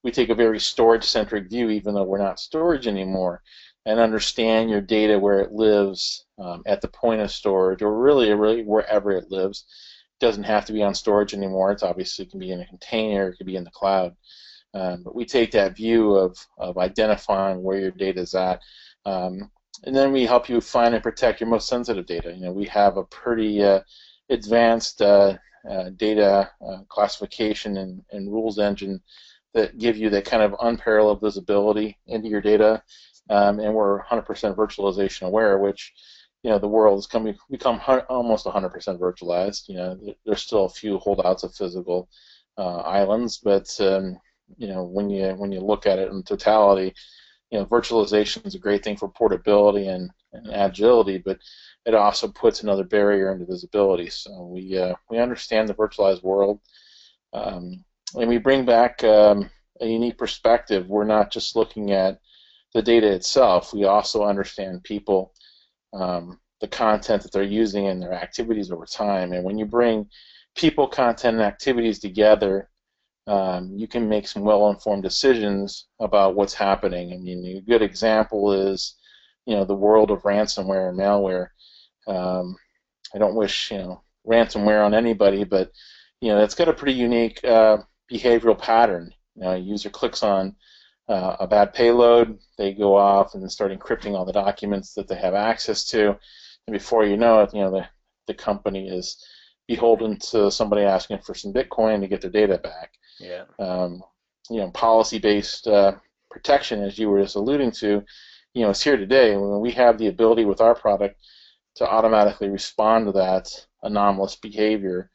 we 0.04 0.12
take 0.12 0.30
a 0.30 0.36
very 0.36 0.60
storage-centric 0.60 1.50
view, 1.50 1.70
even 1.70 1.94
though 1.94 2.04
we're 2.04 2.20
not 2.20 2.40
storage 2.40 2.88
anymore, 2.88 3.42
and 3.86 4.00
understand 4.00 4.70
your 4.70 4.82
data 4.82 5.18
where 5.18 5.40
it 5.40 5.52
lives 5.52 6.26
um, 6.38 6.62
at 6.66 6.82
the 6.82 6.88
point 6.88 7.22
of 7.22 7.32
storage, 7.32 7.82
or 7.82 8.00
really, 8.00 8.32
really 8.34 8.64
wherever 8.64 9.12
it 9.12 9.32
lives. 9.32 9.66
It 10.20 10.26
doesn't 10.26 10.44
have 10.44 10.66
to 10.66 10.74
be 10.74 10.84
on 10.84 10.94
storage 10.94 11.34
anymore. 11.34 11.72
It's 11.72 11.84
obviously 11.84 12.26
it 12.26 12.32
can 12.32 12.40
be 12.40 12.52
in 12.52 12.62
a 12.62 12.68
container, 12.68 13.30
it 13.30 13.38
could 13.38 13.48
be 13.48 13.56
in 13.56 13.64
the 13.64 13.72
cloud. 13.72 14.16
Um, 14.74 15.02
but 15.04 15.16
we 15.16 15.26
take 15.26 15.52
that 15.52 15.76
view 15.76 16.14
of, 16.14 16.38
of 16.58 16.78
identifying 16.78 17.64
where 17.64 17.80
your 17.80 17.92
data 17.92 18.22
is 18.22 18.36
at 18.36 18.62
um, 19.10 19.50
and 19.86 19.96
then 19.96 20.12
we 20.12 20.26
help 20.26 20.50
you 20.50 20.62
find 20.62 20.94
and 20.94 21.04
protect 21.04 21.40
your 21.40 21.50
most 21.50 21.68
sensitive 21.68 22.06
data. 22.06 22.32
You 22.32 22.42
know, 22.42 22.52
we 22.52 22.66
have 22.66 22.98
a 22.98 23.06
pretty 23.06 23.64
uh, 23.64 23.82
advanced 24.30 25.02
uh, 25.02 25.38
uh, 25.70 25.90
data 25.96 26.52
uh, 26.66 26.80
classification 26.90 27.78
and, 27.78 28.04
and, 28.12 28.32
rules 28.32 28.60
engine 28.60 29.02
that 29.54 29.78
give 29.78 29.98
you 29.98 30.10
that 30.10 30.26
kind 30.26 30.44
of 30.44 30.56
unparalleled 30.62 31.22
visibility 31.22 31.98
into 32.08 32.30
your 32.30 32.42
data. 32.42 32.82
Um, 33.30 33.60
and 33.60 33.74
we're 33.74 34.04
100% 34.04 34.26
virtualization 34.56 35.24
aware, 35.24 35.58
which 35.58 35.94
you 36.44 36.50
know 36.50 36.60
the 36.60 36.68
world 36.68 36.98
has 36.98 37.08
come 37.08 37.34
become 37.50 37.82
almost 38.10 38.46
100% 38.46 38.72
virtualized. 39.00 39.68
You 39.68 39.76
know, 39.76 40.00
there's 40.26 40.42
still 40.42 40.66
a 40.66 40.70
few 40.70 40.98
holdouts 40.98 41.44
of 41.44 41.54
physical 41.54 42.10
uh, 42.58 42.78
islands, 42.78 43.40
but 43.44 43.70
um, 43.82 44.18
you 44.58 44.68
know 44.68 44.84
when 44.84 45.10
you 45.10 45.30
when 45.36 45.52
you 45.52 45.60
look 45.60 45.86
at 45.86 46.00
it 46.00 46.12
in 46.12 46.24
totality, 46.24 46.94
you 47.52 47.58
know, 47.58 47.66
virtualization 47.66 48.46
is 48.46 48.56
a 48.56 48.60
great 48.60 48.84
thing 48.84 48.96
for 48.96 49.10
portability 49.10 49.88
and, 49.88 50.12
and 50.34 50.48
agility, 50.50 51.18
but 51.18 51.40
it 51.86 51.96
also 51.96 52.28
puts 52.28 52.62
another 52.62 52.84
barrier 52.84 53.32
into 53.32 53.46
visibility. 53.46 54.10
So 54.10 54.44
we 54.44 54.78
uh, 54.78 54.94
we 55.10 55.18
understand 55.18 55.68
the 55.68 55.74
virtualized 55.74 56.24
world, 56.24 56.60
um, 57.34 57.84
and 58.16 58.30
we 58.30 58.38
bring 58.38 58.66
back 58.66 59.04
um, 59.04 59.50
a 59.82 59.88
unique 59.88 60.18
perspective. 60.18 60.88
We're 60.88 61.06
not 61.06 61.32
just 61.32 61.56
looking 61.56 61.92
at 61.92 62.20
the 62.74 62.82
data 62.82 63.12
itself. 63.12 63.74
We 63.74 63.86
also 63.86 64.24
understand 64.24 64.84
people, 64.84 65.34
um, 65.94 66.40
the 66.62 66.68
content 66.68 67.24
that 67.24 67.32
they're 67.32 67.44
using, 67.44 67.88
and 67.88 68.02
their 68.02 68.14
activities 68.14 68.72
over 68.72 68.86
time. 68.86 69.34
And 69.34 69.44
when 69.44 69.58
you 69.58 69.66
bring 69.66 70.08
people, 70.56 70.88
content, 70.88 71.38
and 71.38 71.44
activities 71.44 72.00
together 72.00 72.70
um, 73.30 73.72
you 73.76 73.88
can 73.88 74.10
make 74.10 74.28
some 74.28 74.42
well-informed 74.42 75.04
decisions 75.04 75.86
about 76.00 76.34
what's 76.34 76.56
happening. 76.56 77.14
I 77.14 77.18
mean, 77.18 77.46
a 77.58 77.62
good 77.62 77.84
example 77.84 78.52
is, 78.52 78.96
you 79.46 79.56
know, 79.56 79.66
the 79.66 79.76
world 79.76 80.10
of 80.10 80.24
ransomware 80.24 80.90
and 80.90 80.98
malware. 80.98 81.50
Um, 82.08 82.56
I 83.14 83.20
don't 83.20 83.36
wish, 83.36 83.70
you 83.70 83.78
know, 83.78 84.02
ransomware 84.28 84.84
on 84.84 84.96
anybody, 84.96 85.44
but 85.44 85.72
you 86.22 86.30
know, 86.30 86.42
it's 86.42 86.56
got 86.56 86.70
a 86.70 86.74
pretty 86.74 86.94
unique 86.94 87.40
uh, 87.44 87.78
behavioral 88.12 88.58
pattern. 88.58 89.14
You 89.36 89.44
know, 89.44 89.52
a 89.52 89.58
user 89.58 89.92
clicks 89.92 90.24
on 90.24 90.56
uh, 91.08 91.36
a 91.40 91.48
bad 91.48 91.72
payload, 91.72 92.40
they 92.58 92.74
go 92.74 92.96
off 92.96 93.36
and 93.36 93.52
start 93.52 93.72
encrypting 93.72 94.16
all 94.16 94.26
the 94.26 94.34
documents 94.34 94.96
that 94.96 95.08
they 95.08 95.16
have 95.16 95.36
access 95.36 95.86
to, 95.86 96.18
and 96.66 96.74
before 96.74 97.06
you 97.06 97.16
know 97.16 97.42
it, 97.42 97.54
you 97.54 97.62
know, 97.62 97.72
the 97.72 97.86
the 98.26 98.34
company 98.34 98.90
is 98.90 99.24
beholden 99.68 100.18
to 100.18 100.50
somebody 100.50 100.82
asking 100.82 101.20
for 101.20 101.36
some 101.36 101.54
Bitcoin 101.54 102.02
to 102.02 102.08
get 102.08 102.22
their 102.22 102.32
data 102.32 102.58
back. 102.58 102.94
Yeah. 103.20 103.44
Um, 103.60 104.02
you 104.50 104.58
know, 104.58 104.72
policy-based 104.72 105.68
uh, 105.68 105.94
protection, 106.30 106.84
as 106.84 106.98
you 106.98 107.10
were 107.10 107.22
just 107.22 107.36
alluding 107.36 107.72
to, 107.72 108.04
you 108.54 108.64
know, 108.64 108.70
is 108.70 108.82
here 108.82 108.98
today. 108.98 109.36
When 109.36 109.60
we 109.60 109.72
have 109.72 109.98
the 109.98 110.08
ability 110.08 110.46
with 110.46 110.62
our 110.62 110.76
product 110.76 111.16
to 111.76 111.88
automatically 111.88 112.50
respond 112.50 113.06
to 113.06 113.12
that 113.14 113.48
anomalous 113.84 114.36
behavior, 114.36 115.10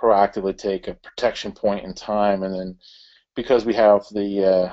proactively 0.00 0.56
take 0.56 0.88
a 0.88 0.94
protection 0.94 1.52
point 1.52 1.84
in 1.84 1.94
time, 1.94 2.42
and 2.42 2.54
then 2.54 2.76
because 3.36 3.64
we 3.64 3.74
have 3.74 4.04
the 4.12 4.44
uh, 4.44 4.72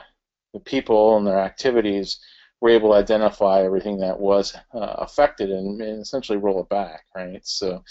the 0.54 0.60
people 0.60 1.18
and 1.18 1.28
their 1.28 1.40
activities, 1.40 2.20
we're 2.62 2.72
able 2.72 2.90
to 2.90 2.96
identify 2.96 3.62
everything 3.62 4.00
that 4.00 4.20
was 4.20 4.56
uh, 4.74 4.96
affected 4.98 5.50
and, 5.52 5.82
and, 5.82 6.02
essentially 6.02 6.38
roll 6.38 6.62
it 6.62 6.70
back, 6.70 7.06
right? 7.16 7.46
So 7.46 7.84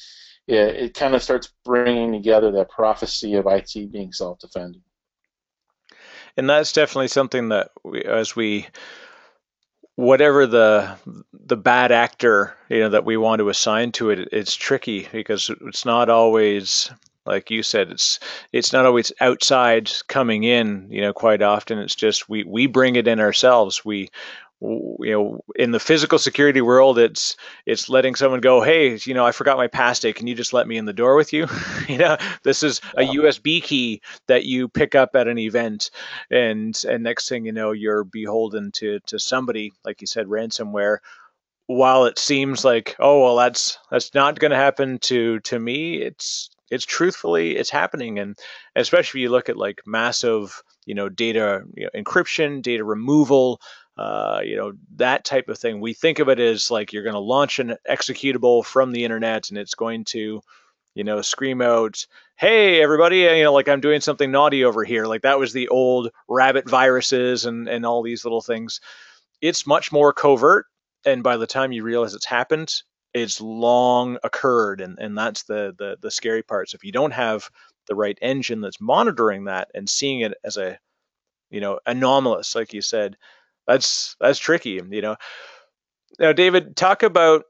it, 0.48 0.76
it 0.76 0.94
kind 0.94 1.14
of 1.14 1.22
starts 1.22 1.52
bringing 1.64 2.12
together 2.12 2.50
that 2.50 2.70
prophecy 2.70 3.34
of 3.34 3.46
IT 3.46 3.92
being 3.92 4.12
self-defending. 4.12 4.82
And 6.36 6.48
that's 6.48 6.72
definitely 6.72 7.08
something 7.08 7.50
that 7.50 7.70
we, 7.84 8.02
as 8.02 8.34
we 8.34 8.66
whatever 9.96 10.46
the 10.46 10.96
the 11.32 11.56
bad 11.56 11.90
actor 11.90 12.56
you 12.68 12.78
know 12.78 12.88
that 12.88 13.04
we 13.04 13.16
want 13.16 13.40
to 13.40 13.48
assign 13.48 13.90
to 13.90 14.10
it 14.10 14.28
it's 14.30 14.54
tricky 14.54 15.08
because 15.10 15.50
it's 15.66 15.84
not 15.84 16.08
always 16.08 16.88
like 17.26 17.50
you 17.50 17.64
said 17.64 17.90
it's 17.90 18.20
it's 18.52 18.72
not 18.72 18.86
always 18.86 19.10
outside 19.20 19.90
coming 20.06 20.44
in 20.44 20.86
you 20.88 21.00
know 21.00 21.12
quite 21.12 21.42
often 21.42 21.80
it's 21.80 21.96
just 21.96 22.28
we 22.28 22.44
we 22.44 22.68
bring 22.68 22.94
it 22.94 23.08
in 23.08 23.18
ourselves 23.18 23.84
we 23.84 24.08
you 24.60 25.12
know 25.12 25.40
in 25.54 25.70
the 25.70 25.78
physical 25.78 26.18
security 26.18 26.60
world 26.60 26.98
it's 26.98 27.36
it's 27.64 27.88
letting 27.88 28.16
someone 28.16 28.40
go 28.40 28.60
hey 28.60 28.98
you 29.02 29.14
know 29.14 29.24
i 29.24 29.30
forgot 29.30 29.56
my 29.56 29.68
password 29.68 30.16
can 30.16 30.26
you 30.26 30.34
just 30.34 30.52
let 30.52 30.66
me 30.66 30.76
in 30.76 30.84
the 30.84 30.92
door 30.92 31.14
with 31.14 31.32
you? 31.32 31.46
You 31.88 31.96
know 31.96 32.18
this 32.42 32.62
is 32.62 32.80
a 32.96 33.02
usb 33.02 33.62
key 33.62 34.02
that 34.26 34.44
you 34.44 34.68
pick 34.68 34.94
up 34.94 35.14
at 35.14 35.28
an 35.28 35.38
event 35.38 35.90
and 36.30 36.80
and 36.88 37.02
next 37.02 37.28
thing 37.28 37.46
you 37.46 37.52
know 37.52 37.72
you're 37.72 38.04
beholden 38.04 38.72
to 38.72 39.00
to 39.06 39.18
somebody 39.18 39.72
like 39.84 40.00
you 40.00 40.06
said 40.06 40.26
ransomware. 40.26 40.98
While 41.66 42.06
it 42.06 42.18
seems 42.18 42.64
like 42.64 42.96
oh 42.98 43.22
well 43.22 43.36
that's 43.36 43.78
that's 43.90 44.14
not 44.14 44.38
going 44.38 44.50
to 44.50 44.56
happen 44.56 44.98
to 45.00 45.40
to 45.40 45.58
me 45.58 46.02
it's 46.02 46.50
it's 46.70 46.84
truthfully 46.84 47.56
it's 47.56 47.70
happening. 47.70 48.18
And 48.18 48.38
especially 48.76 49.20
if 49.20 49.22
you 49.22 49.30
look 49.30 49.48
at 49.48 49.56
like 49.56 49.82
massive 49.86 50.62
you 50.86 50.94
know 50.94 51.08
data 51.08 51.62
you 51.74 51.84
know, 51.84 52.02
encryption 52.02 52.62
data 52.62 52.84
removal 52.84 53.60
uh, 53.98 54.40
you 54.44 54.56
know 54.56 54.72
that 54.96 55.24
type 55.24 55.48
of 55.48 55.58
thing. 55.58 55.80
We 55.80 55.92
think 55.92 56.20
of 56.20 56.28
it 56.28 56.38
as 56.38 56.70
like 56.70 56.92
you're 56.92 57.02
going 57.02 57.14
to 57.14 57.20
launch 57.20 57.58
an 57.58 57.76
executable 57.88 58.64
from 58.64 58.92
the 58.92 59.04
internet 59.04 59.50
and 59.50 59.58
it's 59.58 59.74
going 59.74 60.04
to 60.06 60.40
you 60.94 61.04
know 61.04 61.20
scream 61.20 61.60
out 61.60 62.06
hey 62.36 62.80
everybody 62.82 63.18
you 63.18 63.44
know 63.44 63.52
like 63.52 63.68
i'm 63.68 63.80
doing 63.80 64.00
something 64.00 64.30
naughty 64.30 64.64
over 64.64 64.84
here. 64.84 65.06
Like 65.06 65.22
that 65.22 65.38
was 65.38 65.52
the 65.52 65.68
old 65.68 66.10
rabbit 66.28 66.68
viruses 66.68 67.44
and 67.44 67.68
and 67.68 67.84
all 67.84 68.02
these 68.02 68.24
little 68.24 68.40
things. 68.40 68.80
It's 69.40 69.66
much 69.66 69.92
more 69.92 70.12
covert 70.12 70.66
and 71.04 71.22
by 71.22 71.36
the 71.36 71.46
time 71.46 71.72
you 71.72 71.82
realize 71.82 72.14
it's 72.14 72.24
happened 72.26 72.82
it's 73.14 73.40
long 73.40 74.18
occurred 74.22 74.80
and 74.80 74.98
and 74.98 75.16
that's 75.16 75.44
the 75.44 75.74
the, 75.78 75.96
the 76.00 76.10
scary 76.10 76.42
part 76.42 76.68
so 76.68 76.76
if 76.76 76.84
you 76.84 76.92
don't 76.92 77.12
have 77.12 77.48
the 77.88 77.94
right 77.94 78.18
engine 78.20 78.60
that's 78.60 78.80
monitoring 78.80 79.44
that 79.44 79.68
and 79.74 79.88
seeing 79.88 80.20
it 80.20 80.34
as 80.44 80.56
a 80.56 80.78
you 81.50 81.60
know 81.60 81.78
anomalous 81.86 82.54
like 82.54 82.72
you 82.72 82.82
said 82.82 83.16
that's 83.68 84.16
that's 84.20 84.38
tricky, 84.38 84.80
you 84.90 85.02
know. 85.02 85.16
Now, 86.18 86.32
David, 86.32 86.74
talk 86.74 87.04
about 87.04 87.44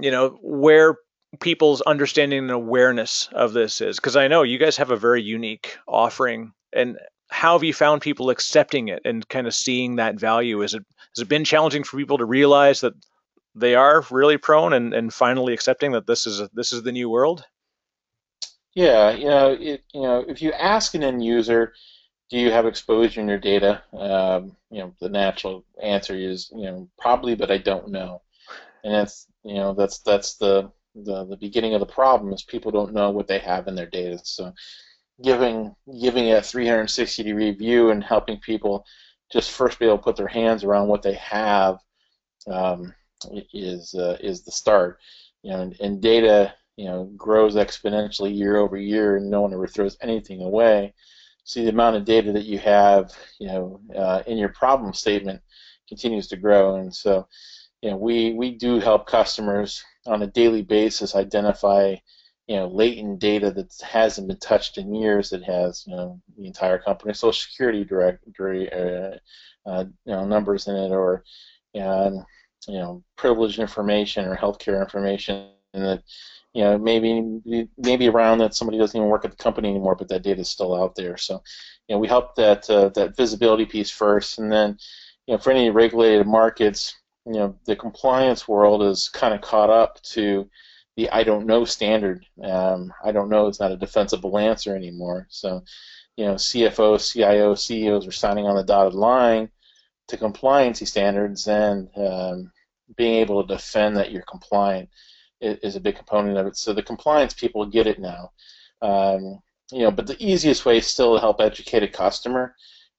you 0.00 0.10
know 0.10 0.38
where 0.42 0.96
people's 1.38 1.80
understanding 1.82 2.40
and 2.40 2.50
awareness 2.50 3.28
of 3.32 3.52
this 3.52 3.80
is? 3.80 3.96
Because 3.96 4.16
I 4.16 4.26
know 4.26 4.42
you 4.42 4.58
guys 4.58 4.76
have 4.78 4.90
a 4.90 4.96
very 4.96 5.22
unique 5.22 5.76
offering, 5.86 6.52
and 6.72 6.98
how 7.28 7.52
have 7.52 7.62
you 7.62 7.72
found 7.72 8.02
people 8.02 8.30
accepting 8.30 8.88
it 8.88 9.02
and 9.04 9.28
kind 9.28 9.46
of 9.46 9.54
seeing 9.54 9.96
that 9.96 10.18
value? 10.18 10.62
Is 10.62 10.74
it 10.74 10.82
has 11.16 11.22
it 11.22 11.28
been 11.28 11.44
challenging 11.44 11.84
for 11.84 11.96
people 11.96 12.18
to 12.18 12.24
realize 12.24 12.80
that 12.80 12.94
they 13.54 13.74
are 13.74 14.04
really 14.10 14.38
prone 14.38 14.72
and, 14.72 14.94
and 14.94 15.12
finally 15.12 15.52
accepting 15.52 15.92
that 15.92 16.06
this 16.06 16.26
is 16.26 16.40
a, 16.40 16.48
this 16.54 16.72
is 16.72 16.82
the 16.82 16.92
new 16.92 17.10
world? 17.10 17.44
Yeah, 18.74 19.10
you 19.10 19.26
know, 19.26 19.56
it, 19.58 19.82
you 19.92 20.02
know, 20.02 20.24
if 20.26 20.40
you 20.40 20.52
ask 20.52 20.94
an 20.94 21.02
end 21.02 21.24
user, 21.24 21.74
do 22.30 22.38
you 22.38 22.50
have 22.52 22.66
exposure 22.66 23.20
in 23.20 23.28
your 23.28 23.38
data? 23.38 23.82
Um, 23.92 24.56
you 24.70 24.78
know, 24.78 24.94
the 25.00 25.08
natural 25.08 25.64
answer 25.82 26.14
is, 26.14 26.50
you 26.54 26.64
know, 26.64 26.88
probably, 26.98 27.34
but 27.34 27.50
I 27.50 27.58
don't 27.58 27.88
know. 27.88 28.22
And 28.84 28.94
that's, 28.94 29.26
you 29.44 29.54
know, 29.54 29.74
that's 29.74 29.98
that's 29.98 30.36
the 30.36 30.70
the, 30.94 31.24
the 31.24 31.36
beginning 31.36 31.74
of 31.74 31.80
the 31.80 31.86
problem 31.86 32.32
is 32.32 32.42
people 32.42 32.72
don't 32.72 32.94
know 32.94 33.10
what 33.10 33.26
they 33.26 33.38
have 33.38 33.68
in 33.68 33.74
their 33.74 33.86
data. 33.86 34.18
So, 34.22 34.52
giving 35.22 35.74
giving 36.00 36.32
a 36.32 36.40
360 36.40 37.22
degree 37.22 37.50
view 37.50 37.90
and 37.90 38.02
helping 38.02 38.38
people 38.38 38.84
just 39.30 39.50
first 39.50 39.78
be 39.78 39.86
able 39.86 39.98
to 39.98 40.04
put 40.04 40.16
their 40.16 40.28
hands 40.28 40.64
around 40.64 40.88
what 40.88 41.02
they 41.02 41.14
have 41.14 41.78
um, 42.48 42.94
is 43.52 43.94
uh, 43.94 44.16
is 44.20 44.44
the 44.44 44.52
start. 44.52 44.98
You 45.42 45.50
know, 45.52 45.60
and, 45.62 45.76
and, 45.80 46.00
data 46.02 46.54
you 46.76 46.86
know 46.86 47.10
grows 47.16 47.56
exponentially 47.56 48.34
year 48.34 48.56
over 48.56 48.76
year, 48.76 49.16
and 49.16 49.30
no 49.30 49.40
one 49.40 49.52
ever 49.52 49.66
throws 49.66 49.96
anything 50.00 50.42
away. 50.42 50.94
So 51.44 51.60
the 51.60 51.68
amount 51.68 51.96
of 51.96 52.04
data 52.04 52.32
that 52.32 52.44
you 52.44 52.58
have, 52.58 53.12
you 53.38 53.48
know, 53.48 53.80
uh, 53.96 54.22
in 54.26 54.38
your 54.38 54.50
problem 54.50 54.92
statement 54.92 55.40
continues 55.88 56.28
to 56.28 56.36
grow, 56.36 56.76
and 56.76 56.94
so 56.94 57.26
you 57.82 57.90
know 57.90 57.96
we 57.96 58.32
we 58.34 58.52
do 58.52 58.78
help 58.78 59.06
customers 59.06 59.82
on 60.06 60.22
a 60.22 60.26
daily 60.26 60.62
basis 60.62 61.14
identify 61.14 61.96
you 62.46 62.56
know 62.56 62.68
latent 62.68 63.18
data 63.18 63.50
that 63.50 63.72
hasn't 63.82 64.28
been 64.28 64.38
touched 64.38 64.78
in 64.78 64.94
years 64.94 65.30
that 65.30 65.42
has 65.44 65.84
you 65.86 65.94
know 65.94 66.20
the 66.36 66.46
entire 66.46 66.78
company 66.78 67.12
social 67.14 67.32
security 67.32 67.84
directory 67.84 68.72
uh, 68.72 69.16
uh, 69.66 69.84
you 70.04 70.12
know 70.12 70.24
numbers 70.26 70.66
in 70.66 70.76
it 70.76 70.90
or 70.90 71.24
know, 71.74 72.24
you 72.66 72.78
know 72.78 73.02
privileged 73.16 73.58
information 73.58 74.24
or 74.26 74.36
healthcare 74.36 74.80
information 74.80 75.50
that 75.72 76.02
you 76.52 76.62
know 76.62 76.78
maybe 76.78 77.68
maybe 77.78 78.08
around 78.08 78.38
that 78.38 78.54
somebody 78.54 78.78
doesn't 78.78 78.96
even 78.96 79.08
work 79.08 79.24
at 79.24 79.30
the 79.30 79.36
company 79.36 79.68
anymore, 79.68 79.94
but 79.94 80.08
that 80.08 80.22
data 80.22 80.40
is 80.40 80.48
still 80.48 80.74
out 80.74 80.94
there. 80.96 81.16
So 81.16 81.42
you 81.88 81.94
know 81.94 82.00
we 82.00 82.08
help 82.08 82.34
that 82.36 82.68
uh, 82.68 82.88
that 82.90 83.16
visibility 83.16 83.66
piece 83.66 83.90
first, 83.90 84.38
and 84.38 84.50
then 84.50 84.76
you 85.26 85.34
know 85.34 85.38
for 85.38 85.50
any 85.50 85.70
regulated 85.70 86.26
markets, 86.26 86.94
you 87.26 87.34
know 87.34 87.56
the 87.66 87.76
compliance 87.76 88.48
world 88.48 88.82
is 88.82 89.08
kind 89.08 89.34
of 89.34 89.40
caught 89.40 89.70
up 89.70 90.02
to 90.02 90.48
the 90.96 91.08
I 91.10 91.22
don't 91.22 91.46
know 91.46 91.64
standard. 91.64 92.26
Um, 92.42 92.92
I 93.04 93.12
don't 93.12 93.30
know 93.30 93.46
is 93.48 93.60
not 93.60 93.72
a 93.72 93.76
defensible 93.76 94.36
answer 94.36 94.74
anymore. 94.74 95.26
So 95.30 95.62
you 96.16 96.26
know 96.26 96.34
CFOs, 96.34 97.14
CIOs, 97.14 97.60
CEOs 97.60 98.06
are 98.08 98.12
signing 98.12 98.46
on 98.46 98.56
the 98.56 98.64
dotted 98.64 98.94
line 98.94 99.50
to 100.08 100.16
compliancy 100.16 100.86
standards 100.86 101.46
and 101.46 101.88
um, 101.96 102.50
being 102.96 103.14
able 103.14 103.44
to 103.44 103.54
defend 103.54 103.96
that 103.96 104.10
you're 104.10 104.22
compliant 104.22 104.88
is, 105.40 105.76
a 105.76 105.80
big 105.80 105.96
component 105.96 106.36
of 106.38 106.46
it. 106.46 106.56
So 106.56 106.72
the 106.72 106.82
compliance 106.82 107.34
people 107.34 107.64
get 107.66 107.86
it 107.86 107.98
now. 107.98 108.30
Um, 108.82 109.40
you 109.72 109.80
know, 109.80 109.90
but 109.90 110.06
the 110.06 110.22
easiest 110.24 110.64
way 110.64 110.80
still 110.80 111.14
to 111.14 111.20
help 111.20 111.40
educate 111.40 111.82
a 111.82 111.88
customer 111.88 112.54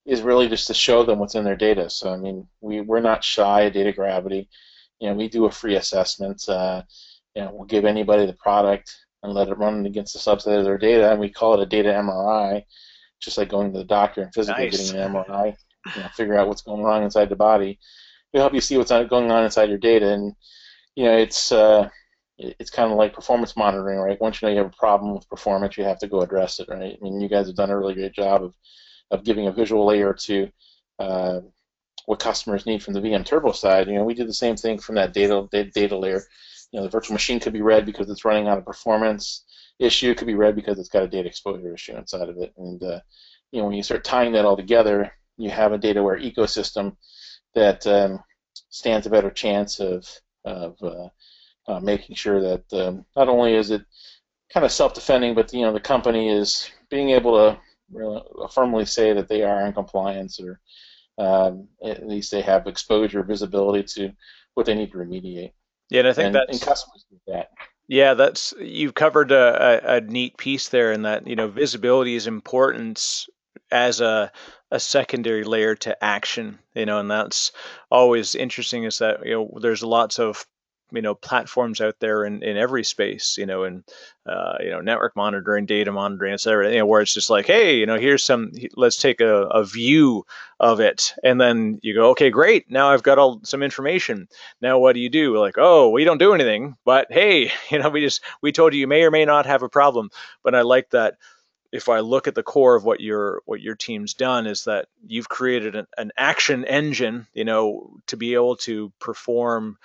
is 0.06 0.22
really 0.22 0.48
just 0.48 0.68
to 0.68 0.74
show 0.74 1.04
them 1.04 1.20
what's 1.20 1.36
in 1.36 1.44
their 1.44 1.56
data. 1.56 1.90
So 1.90 2.14
I 2.14 2.18
mean, 2.18 2.48
we 2.62 2.82
we're 2.82 3.02
not 3.02 3.24
shy 3.24 3.62
of 3.62 3.74
data 3.74 3.92
gravity. 3.92 4.50
You 5.00 5.10
know, 5.10 5.16
we 5.16 5.28
do 5.28 5.46
a 5.46 5.52
free 5.52 5.76
assessment. 5.76 6.48
Uh, 6.48 6.84
you 7.36 7.44
know, 7.44 7.52
we'll 7.54 7.66
give 7.66 7.86
anybody 7.86 8.26
the 8.26 8.34
product 8.34 8.96
and 9.24 9.34
let 9.34 9.50
it 9.50 9.58
run 9.58 9.86
against 9.86 10.14
the 10.14 10.20
subset 10.20 10.58
of 10.58 10.66
their 10.66 10.78
data, 10.78 11.12
and 11.12 11.20
we 11.20 11.30
call 11.30 11.54
it 11.54 11.64
a 11.64 11.66
data 11.66 11.90
MRI, 11.90 12.64
just 13.20 13.38
like 13.38 13.50
going 13.50 13.72
to 13.72 13.78
the 13.78 13.86
doctor 13.86 14.24
and 14.24 14.34
physically 14.34 14.66
nice. 14.66 14.92
getting 14.92 15.02
an 15.02 15.14
MRI 15.14 15.56
you 15.96 16.02
know, 16.02 16.10
figure 16.16 16.38
out 16.38 16.48
what's 16.48 16.62
going 16.62 16.84
wrong 16.84 17.04
inside 17.04 17.30
the 17.30 17.36
body. 17.36 17.80
We 18.34 18.40
help 18.40 18.54
you 18.54 18.62
see 18.62 18.78
what's 18.78 18.92
going 18.92 19.32
on 19.32 19.44
inside 19.44 19.70
your 19.70 19.78
data, 19.78 20.14
and 20.14 20.34
you 20.96 21.06
know 21.06 21.18
it's 21.18 21.52
uh, 21.52 21.90
it's 22.42 22.70
kind 22.70 22.92
of 22.92 22.98
like 22.98 23.14
performance 23.14 23.56
monitoring, 23.56 24.00
right? 24.00 24.20
Once 24.20 24.42
you 24.42 24.48
know 24.48 24.54
you 24.54 24.60
have 24.60 24.74
a 24.74 24.78
problem 24.78 25.14
with 25.14 25.30
performance, 25.30 25.78
you 25.78 25.84
have 25.84 26.00
to 26.00 26.08
go 26.08 26.22
address 26.22 26.60
it, 26.60 26.68
right? 26.70 26.98
I 27.00 27.04
mean, 27.04 27.22
you 27.22 27.30
guys 27.30 27.48
have 27.48 27.56
done 27.56 27.70
a 27.70 27.78
really 27.78 27.94
great 27.94 28.14
job 28.14 28.44
of 28.44 28.56
of 29.12 29.24
giving 29.24 29.48
a 29.48 29.52
visual 29.52 29.86
layer 29.86 30.14
to 30.14 30.50
uh, 31.00 31.42
what 32.06 32.20
customers 32.20 32.66
need 32.66 32.82
from 32.82 32.94
the 32.94 33.02
VM 33.02 33.26
Turbo 33.26 33.52
side. 33.52 33.88
You 33.88 33.96
know, 33.96 34.04
we 34.04 34.14
do 34.14 34.26
the 34.26 34.34
same 34.34 34.56
thing 34.56 34.80
from 34.80 34.96
that 34.96 35.14
data 35.14 35.48
data 35.52 35.98
layer. 35.98 36.22
You 36.72 36.80
know, 36.80 36.84
the 36.86 36.90
virtual 36.90 37.14
machine 37.14 37.40
could 37.40 37.54
be 37.54 37.62
red 37.62 37.86
because 37.86 38.10
it's 38.10 38.26
running 38.26 38.48
on 38.48 38.58
a 38.58 38.62
performance 38.62 39.44
issue. 39.80 40.12
It 40.12 40.18
could 40.18 40.28
be 40.28 40.36
red 40.36 40.56
because 40.56 40.80
it's 40.80 40.90
got 40.90 41.04
a 41.04 41.08
data 41.08 41.28
exposure 41.28 41.74
issue 41.74 41.98
inside 41.98 42.30
of 42.30 42.38
it. 42.38 42.54
And 42.58 42.82
uh, 42.82 43.00
you 43.52 43.60
know, 43.60 43.68
when 43.68 43.76
you 43.76 43.84
start 43.84 44.04
tying 44.04 44.32
that 44.34 44.46
all 44.46 44.58
together, 44.58 45.12
you 45.38 45.50
have 45.50 45.74
a 45.74 45.78
data-aware 45.78 46.20
ecosystem 46.20 46.96
that 47.56 47.86
um, 47.88 48.24
stands 48.70 49.06
a 49.06 49.10
better 49.10 49.30
chance 49.30 49.80
of, 49.80 50.08
of 50.46 50.78
uh, 50.82 51.10
uh, 51.68 51.80
making 51.80 52.16
sure 52.16 52.42
that 52.42 52.74
um, 52.74 53.06
not 53.16 53.30
only 53.30 53.56
is 53.56 53.72
it 53.72 53.84
kind 54.54 54.66
of 54.66 54.72
self-defending, 54.72 55.36
but 55.36 55.54
you 55.54 55.62
know 55.62 55.74
the 55.74 55.80
company 55.80 56.30
is 56.30 56.70
being 56.90 57.12
able 57.12 57.34
to 57.38 57.60
really 57.92 58.22
firmly 58.54 58.86
say 58.86 59.14
that 59.14 59.28
they 59.28 59.44
are 59.44 59.66
in 59.66 59.74
compliance, 59.74 60.40
or 60.40 60.60
um, 61.18 61.68
at 61.84 62.08
least 62.08 62.32
they 62.32 62.42
have 62.42 62.68
exposure, 62.68 63.24
visibility 63.24 63.84
to 63.84 64.14
what 64.54 64.66
they 64.66 64.76
need 64.76 64.92
to 64.92 64.98
remediate. 64.98 65.54
Yeah, 65.90 66.00
and 66.00 66.08
I 66.08 66.14
think 66.14 66.26
and, 66.28 66.36
that's 66.36 66.52
and 66.52 66.62
customers 66.62 67.06
do 67.10 67.20
that. 67.28 67.50
Yeah, 67.88 68.14
that's 68.14 68.54
you've 68.60 68.94
covered 68.94 69.32
a, 69.32 69.92
a, 69.94 69.98
a, 69.98 70.02
neat 70.02 70.38
piece 70.38 70.70
there, 70.70 70.92
in 70.92 71.02
that 71.04 71.28
you 71.28 71.36
know 71.36 71.48
visibility 71.48 72.16
is 72.16 72.28
important 72.28 73.28
as 73.72 74.02
a 74.02 74.32
a 74.72 74.80
secondary 74.80 75.44
layer 75.44 75.76
to 75.76 76.04
action, 76.04 76.58
you 76.74 76.86
know, 76.86 77.00
and 77.00 77.12
that's 77.12 77.52
always 77.92 78.36
interesting 78.36 78.86
is 78.86 79.00
that, 79.00 79.26
you 79.26 79.34
know, 79.34 79.60
there's 79.62 79.84
lots 79.84 80.18
of, 80.18 80.46
you 80.92 81.02
know, 81.02 81.16
platforms 81.16 81.82
out 81.82 81.96
there 82.00 82.26
in, 82.26 82.44
in 82.44 82.58
every 82.58 82.84
space, 82.84 83.38
you 83.38 83.46
know, 83.46 83.64
and, 83.64 83.84
uh, 84.26 84.56
you 84.60 84.70
know, 84.70 84.82
network 84.82 85.16
monitoring, 85.16 85.66
data 85.66 85.92
monitoring, 85.92 86.34
et 86.34 86.42
cetera, 86.42 86.72
you 86.72 86.80
know, 86.80 86.86
where 86.86 87.02
it's 87.02 87.14
just 87.14 87.30
like, 87.30 87.46
hey, 87.46 87.78
you 87.78 87.86
know, 87.86 87.98
here's 87.98 88.24
some, 88.24 88.52
let's 88.76 88.98
take 88.98 89.22
a, 89.22 89.44
a 89.48 89.64
view 89.64 90.26
of 90.60 90.80
it. 90.80 91.14
And 91.24 91.40
then 91.40 91.80
you 91.82 91.94
go, 91.94 92.10
okay, 92.12 92.30
great. 92.30 92.70
Now 92.70 92.90
I've 92.90 93.04
got 93.04 93.18
all 93.18 93.42
some 93.44 93.64
information. 93.64 94.28
Now 94.62 94.80
what 94.80 94.94
do 94.94 95.00
you 95.00 95.10
do? 95.10 95.38
Like, 95.38 95.56
oh, 95.58 95.90
we 95.90 96.04
don't 96.04 96.18
do 96.18 96.34
anything, 96.34 96.76
but 96.86 97.08
hey, 97.10 97.52
you 97.70 97.80
know, 97.80 97.90
we 97.90 98.02
just, 98.02 98.22
we 98.42 98.52
told 98.52 98.74
you 98.74 98.80
you 98.80 98.88
may 98.88 99.04
or 99.04 99.12
may 99.12 99.26
not 99.26 99.46
have 99.46 99.64
a 99.64 99.70
problem. 99.70 100.10
But 100.44 100.56
I 100.56 100.62
like 100.62 100.90
that 100.92 101.16
if 101.72 101.88
I 101.88 102.00
look 102.00 102.28
at 102.28 102.36
the 102.36 102.44
core 102.44 102.76
of 102.76 102.84
what 102.84 103.00
your 103.00 103.42
what 103.46 103.62
your 103.62 103.76
team's 103.76 104.14
done 104.14 104.46
is 104.46 104.66
that 104.66 104.88
you've 105.08 105.30
created 105.30 105.76
an, 105.76 105.88
an, 105.98 106.12
action 106.18 106.66
engine, 106.66 107.28
you 107.34 107.46
know, 107.46 107.96
to 108.08 108.18
be 108.18 108.34
able 108.34 108.58
to 108.58 108.92
perform 109.00 109.78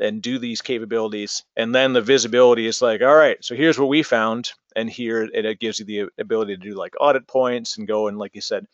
and 0.00 0.22
do 0.22 0.38
these 0.38 0.62
capabilities, 0.62 1.44
and 1.56 1.74
then 1.74 1.92
the 1.92 2.00
visibility 2.00 2.66
is 2.66 2.82
like, 2.82 3.02
all 3.02 3.14
right, 3.14 3.42
so 3.44 3.54
here's 3.54 3.78
what 3.78 3.88
we 3.88 4.02
found, 4.02 4.52
and 4.74 4.88
here 4.88 5.22
it, 5.22 5.44
it 5.44 5.60
gives 5.60 5.78
you 5.78 5.84
the 5.84 6.08
ability 6.18 6.56
to 6.56 6.62
do 6.62 6.74
like 6.74 6.94
audit 7.00 7.26
points 7.26 7.78
and 7.78 7.86
go 7.86 8.08
and 8.08 8.18
like 8.18 8.34
you 8.34 8.40
said, 8.40 8.66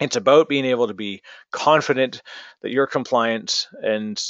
it's 0.00 0.16
about 0.16 0.48
being 0.48 0.64
able 0.64 0.88
to 0.88 0.94
be 0.94 1.22
confident 1.50 2.22
that 2.62 2.70
you're 2.70 2.86
compliant 2.86 3.68
and 3.82 4.22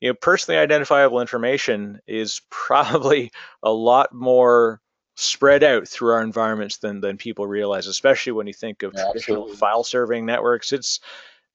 you 0.00 0.08
know 0.08 0.14
personally 0.14 0.58
identifiable 0.58 1.20
information 1.20 2.00
is 2.06 2.40
probably 2.50 3.30
a 3.62 3.72
lot 3.72 4.12
more 4.12 4.80
spread 5.16 5.62
out 5.62 5.86
through 5.86 6.12
our 6.12 6.22
environments 6.22 6.78
than 6.78 7.00
than 7.00 7.16
people 7.16 7.46
realize, 7.46 7.86
especially 7.86 8.32
when 8.32 8.46
you 8.46 8.52
think 8.52 8.82
of 8.82 8.92
yeah, 8.94 9.04
traditional 9.04 9.48
file 9.48 9.84
serving 9.84 10.26
networks. 10.26 10.72
It's 10.72 11.00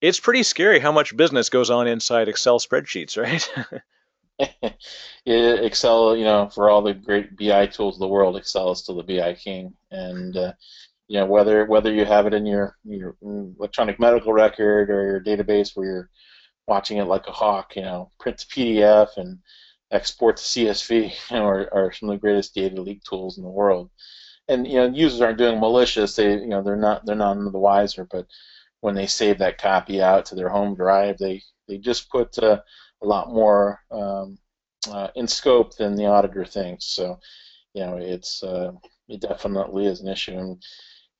it's 0.01 0.19
pretty 0.19 0.43
scary 0.43 0.79
how 0.79 0.91
much 0.91 1.15
business 1.17 1.49
goes 1.49 1.69
on 1.69 1.87
inside 1.87 2.29
Excel 2.29 2.59
spreadsheets, 2.59 3.17
right? 3.21 3.49
Excel, 5.25 6.15
you 6.15 6.23
know, 6.23 6.49
for 6.49 6.69
all 6.69 6.81
the 6.81 6.93
great 6.93 7.35
BI 7.37 7.67
tools 7.67 7.95
of 7.95 7.99
the 7.99 8.07
world, 8.07 8.37
Excel 8.37 8.71
is 8.71 8.79
still 8.79 8.95
the 8.95 9.03
BI 9.03 9.33
king, 9.35 9.73
and 9.91 10.35
uh, 10.37 10.53
you 11.07 11.19
know 11.19 11.25
whether 11.25 11.65
whether 11.65 11.93
you 11.93 12.05
have 12.05 12.27
it 12.27 12.33
in 12.33 12.45
your 12.45 12.77
your 12.85 13.15
electronic 13.21 13.99
medical 13.99 14.33
record 14.33 14.89
or 14.89 15.05
your 15.05 15.21
database 15.21 15.75
where 15.75 15.85
you're 15.87 16.09
watching 16.67 16.97
it 16.97 17.05
like 17.05 17.27
a 17.27 17.31
hawk, 17.31 17.75
you 17.75 17.81
know, 17.81 18.11
print 18.19 18.37
to 18.39 18.47
PDF 18.47 19.09
and 19.17 19.39
export 19.91 20.37
to 20.37 20.43
CSV 20.43 21.11
you 21.31 21.35
know, 21.37 21.45
are, 21.45 21.73
are 21.73 21.91
some 21.91 22.09
of 22.09 22.15
the 22.15 22.19
greatest 22.19 22.53
data 22.55 22.81
leak 22.81 23.03
tools 23.03 23.37
in 23.37 23.43
the 23.43 23.49
world. 23.49 23.89
And 24.47 24.67
you 24.67 24.75
know, 24.75 24.87
users 24.87 25.21
aren't 25.21 25.37
doing 25.37 25.59
malicious. 25.59 26.15
They 26.15 26.31
you 26.33 26.47
know 26.47 26.63
they're 26.63 26.75
not 26.77 27.05
they're 27.05 27.15
none 27.15 27.51
the 27.51 27.59
wiser. 27.59 28.07
But 28.09 28.27
when 28.81 28.95
they 28.95 29.07
save 29.07 29.39
that 29.39 29.57
copy 29.61 30.01
out 30.01 30.25
to 30.27 30.35
their 30.35 30.49
home 30.49 30.75
drive, 30.75 31.17
they 31.17 31.43
they 31.67 31.77
just 31.77 32.09
put 32.09 32.37
uh, 32.39 32.61
a 33.01 33.07
lot 33.07 33.31
more 33.31 33.79
um, 33.91 34.37
uh, 34.89 35.07
in 35.15 35.27
scope 35.27 35.75
than 35.75 35.95
the 35.95 36.05
auditor 36.05 36.45
thinks. 36.45 36.85
So 36.85 37.19
you 37.73 37.85
know, 37.85 37.97
it's 37.97 38.43
uh, 38.43 38.71
it 39.07 39.21
definitely 39.21 39.85
is 39.85 40.01
an 40.01 40.07
issue. 40.07 40.37
And 40.37 40.63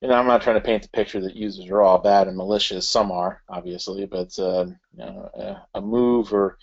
you 0.00 0.08
know, 0.08 0.14
I'm 0.14 0.26
not 0.26 0.42
trying 0.42 0.56
to 0.56 0.62
paint 0.66 0.82
the 0.82 0.88
picture 0.88 1.20
that 1.20 1.36
users 1.36 1.68
are 1.70 1.82
all 1.82 1.98
bad 1.98 2.26
and 2.26 2.36
malicious. 2.36 2.88
Some 2.88 3.12
are, 3.12 3.42
obviously, 3.48 4.06
but 4.06 4.36
uh, 4.38 4.66
you 4.92 5.04
know, 5.04 5.30
a, 5.34 5.78
a 5.78 5.80
move 5.80 6.32
or 6.32 6.58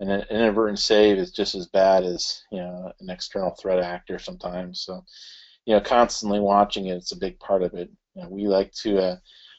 an 0.00 0.08
inadvertent 0.30 0.78
save 0.78 1.18
is 1.18 1.30
just 1.30 1.54
as 1.54 1.66
bad 1.68 2.04
as 2.04 2.42
you 2.50 2.58
know 2.58 2.92
an 3.00 3.10
external 3.10 3.50
threat 3.50 3.78
actor 3.78 4.18
sometimes. 4.18 4.82
So, 4.82 5.04
you 5.66 5.74
know, 5.74 5.80
constantly 5.80 6.40
watching 6.40 6.86
it, 6.86 6.96
it's 6.96 7.12
a 7.12 7.18
big 7.18 7.38
part 7.38 7.62
of 7.62 7.74
it. 7.74 7.90
You 8.14 8.22
know, 8.22 8.28
we 8.28 8.48
like 8.48 8.72
to 8.82 8.98
uh, 8.98 9.16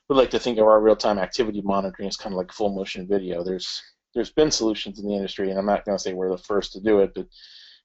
we 0.10 0.15
like 0.15 0.32
to 0.32 0.39
think 0.39 0.58
of 0.58 0.67
our 0.67 0.82
real-time 0.82 1.19
activity 1.19 1.62
monitoring 1.63 2.08
as 2.10 2.17
kind 2.17 2.34
of 2.34 2.38
like 2.38 2.52
full 2.52 2.76
motion 2.76 3.08
video. 3.08 3.43
There's 3.43 3.82
there's 4.13 4.32
been 4.32 4.52
solutions 4.52 5.00
in 5.00 5.08
the 5.08 5.15
industry, 5.15 5.50
and 5.50 5.60
I'm 5.60 5.65
not 5.65 5.86
going 5.86 5.97
to 5.97 6.04
say 6.04 6.13
we're 6.13 6.30
the 6.30 6.38
first 6.38 6.74
to 6.74 6.82
do 6.82 7.00
it, 7.00 7.13
but 7.15 7.28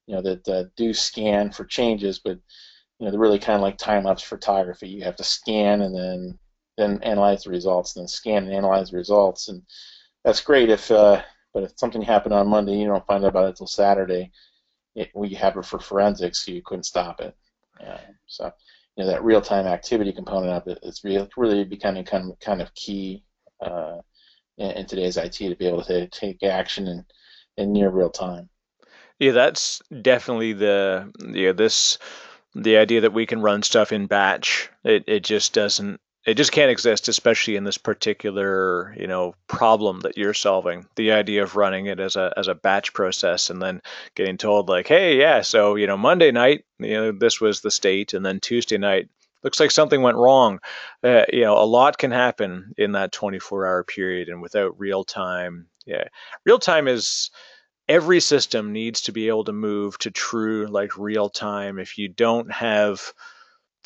you 0.07 0.15
know 0.15 0.23
that 0.23 0.49
uh, 0.49 0.65
do 0.77 0.93
scan 0.93 1.51
for 1.51 1.65
changes, 1.65 2.19
but 2.19 2.39
you 2.99 3.05
know 3.05 3.11
they're 3.11 3.21
really 3.21 3.39
kind 3.39 3.57
of 3.57 3.63
like 3.63 3.79
time-lapse 3.79 4.23
photography. 4.23 4.89
You 4.89 5.05
have 5.05 5.17
to 5.17 5.25
scan 5.25 5.83
and 5.83 5.95
then 5.95 6.39
then 6.77 7.03
analyze 7.03 7.45
the 7.45 7.51
results, 7.51 7.97
and 7.97 8.03
then 8.03 8.09
scan 8.09 8.45
and 8.45 8.53
analyze 8.53 8.91
the 8.91 8.97
results, 8.97 9.49
and 9.49 9.63
that's 10.25 10.41
great 10.41 10.71
if 10.71 10.91
uh, 10.91 11.23
but 11.55 11.63
if 11.65 11.73
something 11.77 12.03
happened 12.03 12.35
on 12.35 12.49
Monday, 12.49 12.77
you 12.77 12.87
don't 12.87 13.07
find 13.07 13.25
out 13.25 13.29
about 13.29 13.45
it 13.45 13.51
until 13.51 13.67
Saturday. 13.67 14.31
It, 14.95 15.11
we 15.15 15.31
have 15.35 15.57
it 15.57 15.65
for 15.65 15.79
forensics, 15.79 16.45
so 16.45 16.53
you 16.53 16.63
couldn't 16.65 16.85
stop 16.85 17.21
it. 17.21 17.37
So 18.27 18.51
you 18.97 19.05
know 19.05 19.11
that 19.11 19.25
real-time 19.25 19.67
activity 19.67 20.13
component 20.13 20.53
of 20.53 20.67
it 20.67 20.79
is 20.83 21.03
really, 21.05 21.29
really 21.37 21.65
becoming 21.65 22.05
kind 22.05 22.31
of 22.31 22.39
kind 22.41 22.63
of 22.63 22.75
key 22.75 23.23
uh, 23.61 23.99
in, 24.59 24.87
today's 24.87 25.17
IT 25.17 25.33
to 25.33 25.57
be 25.57 25.67
able 25.67 25.83
to 25.85 26.09
take 26.09 26.43
action 26.43 26.87
in, 26.87 27.05
in 27.57 27.73
near 27.73 27.91
real 27.91 28.11
time. 28.11 28.49
Yeah, 29.19 29.33
that's 29.33 29.81
definitely 30.03 30.53
the 30.53 31.11
yeah 31.27 31.53
this 31.53 31.99
the 32.55 32.77
idea 32.77 33.03
that 33.03 33.13
we 33.13 33.27
can 33.27 33.41
run 33.41 33.63
stuff 33.63 33.93
in 33.93 34.07
batch. 34.07 34.71
It 34.85 35.05
it 35.07 35.25
just 35.25 35.53
doesn't 35.55 36.01
it 36.27 36.35
just 36.37 36.51
can't 36.51 36.73
exist, 36.73 37.09
especially 37.09 37.55
in 37.57 37.65
this 37.65 37.79
particular 37.79 38.95
you 38.99 39.07
know 39.07 39.35
problem 39.47 40.01
that 40.01 40.19
you're 40.19 40.35
solving. 40.35 40.87
The 40.97 41.13
idea 41.13 41.43
of 41.43 41.57
running 41.57 41.87
it 41.87 42.01
as 42.01 42.17
a 42.17 42.33
as 42.37 42.49
a 42.49 42.55
batch 42.55 42.93
process 42.93 43.49
and 43.49 43.63
then 43.63 43.81
getting 44.15 44.37
told 44.37 44.69
like, 44.69 44.89
hey, 44.89 45.19
yeah, 45.19 45.41
so 45.41 45.77
you 45.77 45.87
know 45.87 45.97
Monday 45.97 46.31
night, 46.31 46.65
you 46.79 46.95
know 46.95 47.13
this 47.13 47.41
was 47.41 47.61
the 47.61 47.71
state, 47.71 48.13
and 48.13 48.25
then 48.27 48.41
Tuesday 48.41 48.77
night 48.77 49.09
looks 49.43 49.61
like 49.61 49.71
something 49.71 50.03
went 50.03 50.17
wrong. 50.17 50.59
Uh, 51.03 51.25
you 51.33 51.43
know, 51.43 51.59
a 51.59 51.65
lot 51.65 51.99
can 51.99 52.11
happen 52.11 52.73
in 52.77 52.93
that 52.93 53.13
24 53.13 53.67
hour 53.67 53.85
period, 53.85 54.29
and 54.29 54.43
without 54.43 54.79
real 54.79 55.05
time, 55.05 55.67
yeah, 55.87 56.05
real 56.45 56.59
time 56.59 56.89
is 56.89 57.31
every 57.89 58.21
system 58.21 58.73
needs 58.73 59.01
to 59.03 59.13
be 59.13 59.29
able 59.29 59.45
to 59.45 59.53
move 59.53 59.97
to 59.99 60.11
true 60.11 60.67
like 60.67 60.99
real 60.99 61.29
time. 61.29 61.79
If 61.79 61.99
you 61.99 62.09
don't 62.09 62.51
have 62.53 63.13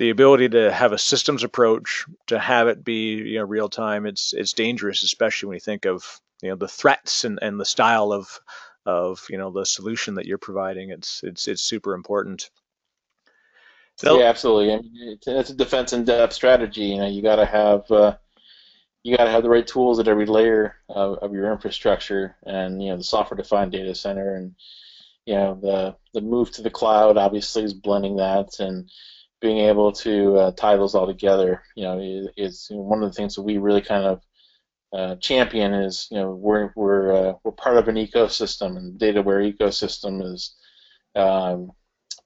the 0.00 0.08
ability 0.08 0.48
to 0.48 0.72
have 0.72 0.92
a 0.92 0.98
systems 0.98 1.44
approach 1.44 2.06
to 2.26 2.38
have 2.38 2.68
it 2.68 2.82
be 2.82 3.16
you 3.16 3.38
know 3.38 3.44
real 3.44 3.68
time 3.68 4.06
it's 4.06 4.32
it's 4.32 4.54
dangerous 4.54 5.02
especially 5.02 5.46
when 5.46 5.56
you 5.56 5.60
think 5.60 5.84
of 5.84 6.22
you 6.40 6.48
know 6.48 6.56
the 6.56 6.66
threats 6.66 7.24
and, 7.24 7.38
and 7.42 7.60
the 7.60 7.66
style 7.66 8.10
of 8.10 8.40
of 8.86 9.26
you 9.28 9.36
know 9.36 9.50
the 9.50 9.66
solution 9.66 10.14
that 10.14 10.24
you're 10.24 10.38
providing 10.38 10.88
it's 10.88 11.20
it's 11.22 11.46
it's 11.48 11.60
super 11.60 11.92
important 11.92 12.48
so, 14.00 14.18
yeah 14.18 14.26
absolutely 14.26 14.72
I 14.72 14.76
mean, 14.78 15.18
it's 15.26 15.50
a 15.50 15.54
defense 15.54 15.92
in 15.92 16.04
depth 16.04 16.32
strategy 16.32 16.82
you 16.82 16.98
know 16.98 17.06
you 17.06 17.22
got 17.22 17.36
to 17.36 17.46
have 17.46 17.90
uh, 17.90 18.16
you 19.02 19.16
got 19.16 19.24
to 19.24 19.30
have 19.30 19.42
the 19.42 19.50
right 19.50 19.66
tools 19.66 19.98
at 19.98 20.08
every 20.08 20.26
layer 20.26 20.76
of, 20.88 21.18
of 21.18 21.32
your 21.32 21.52
infrastructure 21.52 22.36
and 22.44 22.82
you 22.82 22.90
know 22.90 22.96
the 22.96 23.04
software 23.04 23.36
defined 23.36 23.72
data 23.72 23.94
center 23.94 24.36
and 24.36 24.54
you 25.26 25.34
know 25.34 25.58
the 25.60 25.96
the 26.14 26.20
move 26.20 26.50
to 26.52 26.62
the 26.62 26.70
cloud 26.70 27.16
obviously 27.16 27.62
is 27.62 27.74
blending 27.74 28.16
that 28.16 28.58
and 28.58 28.90
being 29.40 29.58
able 29.58 29.90
to 29.90 30.36
uh, 30.36 30.52
tie 30.52 30.76
those 30.76 30.94
all 30.94 31.06
together, 31.06 31.62
you 31.74 31.82
know, 31.82 31.98
is, 31.98 32.28
is, 32.36 32.66
one 32.70 33.02
of 33.02 33.08
the 33.08 33.14
things 33.14 33.34
that 33.34 33.42
we 33.42 33.58
really 33.58 33.80
kind 33.80 34.04
of 34.04 34.22
uh, 34.92 35.16
champion. 35.16 35.72
Is 35.72 36.08
you 36.10 36.18
know 36.18 36.32
we're 36.32 36.72
we're 36.76 37.12
uh, 37.12 37.32
we're 37.42 37.52
part 37.52 37.78
of 37.78 37.88
an 37.88 37.96
ecosystem, 37.96 38.76
and 38.76 38.98
data-aware 38.98 39.40
ecosystem 39.40 40.22
is 40.22 40.54
um, 41.16 41.70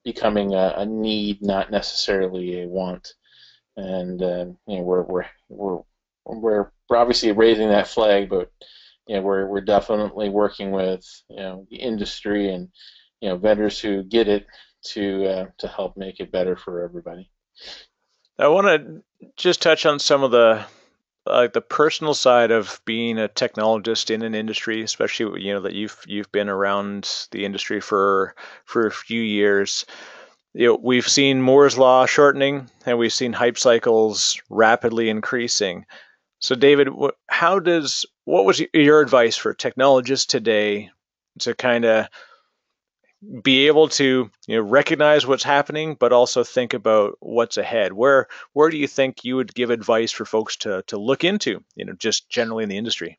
becoming 0.04 0.54
a, 0.54 0.74
a, 0.76 0.86
need, 0.86 1.42
not 1.42 1.70
necessarily 1.70 2.62
a 2.62 2.68
want. 2.68 3.14
And 3.76 4.22
uh, 4.22 4.46
you 4.66 4.76
know 4.76 4.82
we're 4.82 5.02
we're 5.02 5.26
we're 5.48 5.82
we're 6.24 6.70
obviously 6.90 7.32
raising 7.32 7.68
that 7.70 7.88
flag, 7.88 8.28
but 8.28 8.50
you 9.06 9.16
know 9.16 9.22
we're 9.22 9.46
we're 9.46 9.60
definitely 9.60 10.28
working 10.28 10.70
with 10.70 11.04
you 11.28 11.36
know 11.36 11.66
the 11.70 11.76
industry 11.76 12.52
and 12.52 12.68
you 13.20 13.28
know 13.28 13.36
vendors 13.36 13.80
who 13.80 14.04
get 14.04 14.28
it 14.28 14.46
to 14.84 15.26
uh, 15.26 15.46
to 15.58 15.66
help 15.66 15.96
make 15.96 16.20
it 16.20 16.30
better 16.30 16.56
for 16.56 16.84
everybody. 16.84 17.30
I 18.38 18.48
want 18.48 18.66
to 18.66 19.02
just 19.36 19.62
touch 19.62 19.86
on 19.86 19.98
some 19.98 20.22
of 20.22 20.30
the 20.30 20.64
like 21.26 21.52
the 21.52 21.60
personal 21.60 22.14
side 22.14 22.50
of 22.50 22.80
being 22.84 23.18
a 23.18 23.28
technologist 23.28 24.10
in 24.10 24.22
an 24.22 24.34
industry, 24.34 24.82
especially 24.82 25.42
you 25.42 25.52
know 25.54 25.60
that 25.60 25.74
you've 25.74 25.98
you've 26.06 26.30
been 26.32 26.48
around 26.48 27.26
the 27.30 27.44
industry 27.44 27.80
for 27.80 28.34
for 28.64 28.87
a 28.87 28.92
few 28.92 29.20
years. 29.22 29.87
You 30.54 30.68
know, 30.68 30.80
we've 30.82 31.08
seen 31.08 31.42
Moore's 31.42 31.78
law 31.78 32.06
shortening, 32.06 32.70
and 32.87 32.98
we've 32.98 33.12
seen 33.12 33.32
hype 33.32 33.58
cycles 33.58 34.40
rapidly 34.50 35.08
increasing. 35.10 35.87
So, 36.40 36.54
David, 36.54 36.88
how 37.28 37.58
does 37.58 38.06
what 38.24 38.44
was 38.44 38.62
your 38.72 39.00
advice 39.00 39.37
for 39.37 39.54
technologists 39.54 40.26
today 40.26 40.90
to 41.40 41.54
kind 41.54 41.84
of 41.84 42.08
be 43.42 43.66
able 43.66 43.88
to 43.88 44.30
you 44.46 44.56
know 44.56 44.62
recognize 44.62 45.26
what's 45.26 45.42
happening 45.42 45.96
but 45.98 46.12
also 46.12 46.44
think 46.44 46.74
about 46.74 47.16
what's 47.20 47.56
ahead. 47.56 47.92
Where 47.92 48.28
where 48.52 48.70
do 48.70 48.76
you 48.76 48.87
think 48.87 49.24
you 49.24 49.37
would 49.37 49.54
give 49.54 49.70
advice 49.70 50.10
for 50.10 50.24
folks 50.24 50.56
to 50.58 50.82
to 50.87 50.98
look 50.98 51.24
into 51.24 51.62
you 51.74 51.84
know 51.84 51.94
just 51.94 52.28
generally 52.28 52.62
in 52.62 52.68
the 52.68 52.78
industry? 52.78 53.18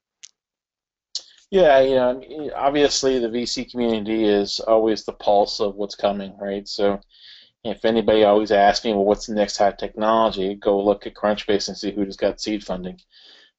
Yeah 1.50 1.80
you 1.80 1.96
know 1.96 2.52
obviously 2.56 3.20
the 3.20 3.28
vc 3.30 3.72
community 3.72 4.26
is 4.26 4.60
always 4.60 5.06
the 5.06 5.14
pulse 5.14 5.60
of 5.60 5.76
what's 5.76 5.96
coming 5.96 6.38
right? 6.40 6.68
So 6.68 7.00
if 7.64 7.86
anybody 7.86 8.24
always 8.24 8.52
asks 8.52 8.86
me 8.86 8.94
well 8.94 9.06
what's 9.06 9.28
the 9.28 9.36
next 9.36 9.58
hot 9.58 9.80
technology? 9.80 10.56
go 10.56 10.84
look 10.84 11.08
at 11.08 11.16
crunchbase 11.16 11.68
and 11.68 11.78
see 11.78 11.92
who 11.92 12.06
just 12.06 12.20
got 12.20 12.42
seed 12.42 12.64
funding 12.64 13.00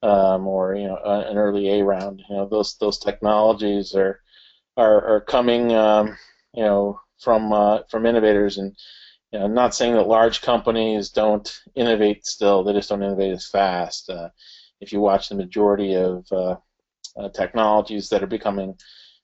um, 0.02 0.46
or 0.46 0.74
you 0.74 0.87
know 0.87 0.98
an 1.04 1.37
early 1.37 1.68
a 1.80 1.85
round. 1.85 2.22
You 2.28 2.37
know 2.37 2.48
those 2.48 2.76
those 2.78 2.98
technologies 2.98 3.94
are 3.94 4.20
are, 4.76 5.16
are 5.16 5.20
coming 5.20 5.72
um, 5.72 6.16
you 6.56 6.64
know, 6.64 7.00
from 7.20 7.52
uh, 7.52 7.80
from 7.90 8.06
innovators. 8.06 8.58
And 8.58 8.76
you 9.32 9.38
know, 9.38 9.44
I'm 9.44 9.54
not 9.54 9.74
saying 9.74 9.94
that 9.94 10.08
large 10.08 10.42
companies 10.42 11.10
don't 11.10 11.48
innovate 11.74 12.26
still; 12.26 12.64
they 12.64 12.72
just 12.72 12.88
don't 12.88 13.02
innovate 13.02 13.32
as 13.32 13.48
fast. 13.48 14.10
Uh, 14.10 14.30
if 14.80 14.92
you 14.92 15.00
watch 15.00 15.28
the 15.28 15.34
majority 15.34 15.94
of 15.94 16.26
uh, 16.32 16.56
uh, 17.16 17.28
technologies 17.30 18.08
that 18.08 18.22
are 18.22 18.28
becoming 18.28 18.76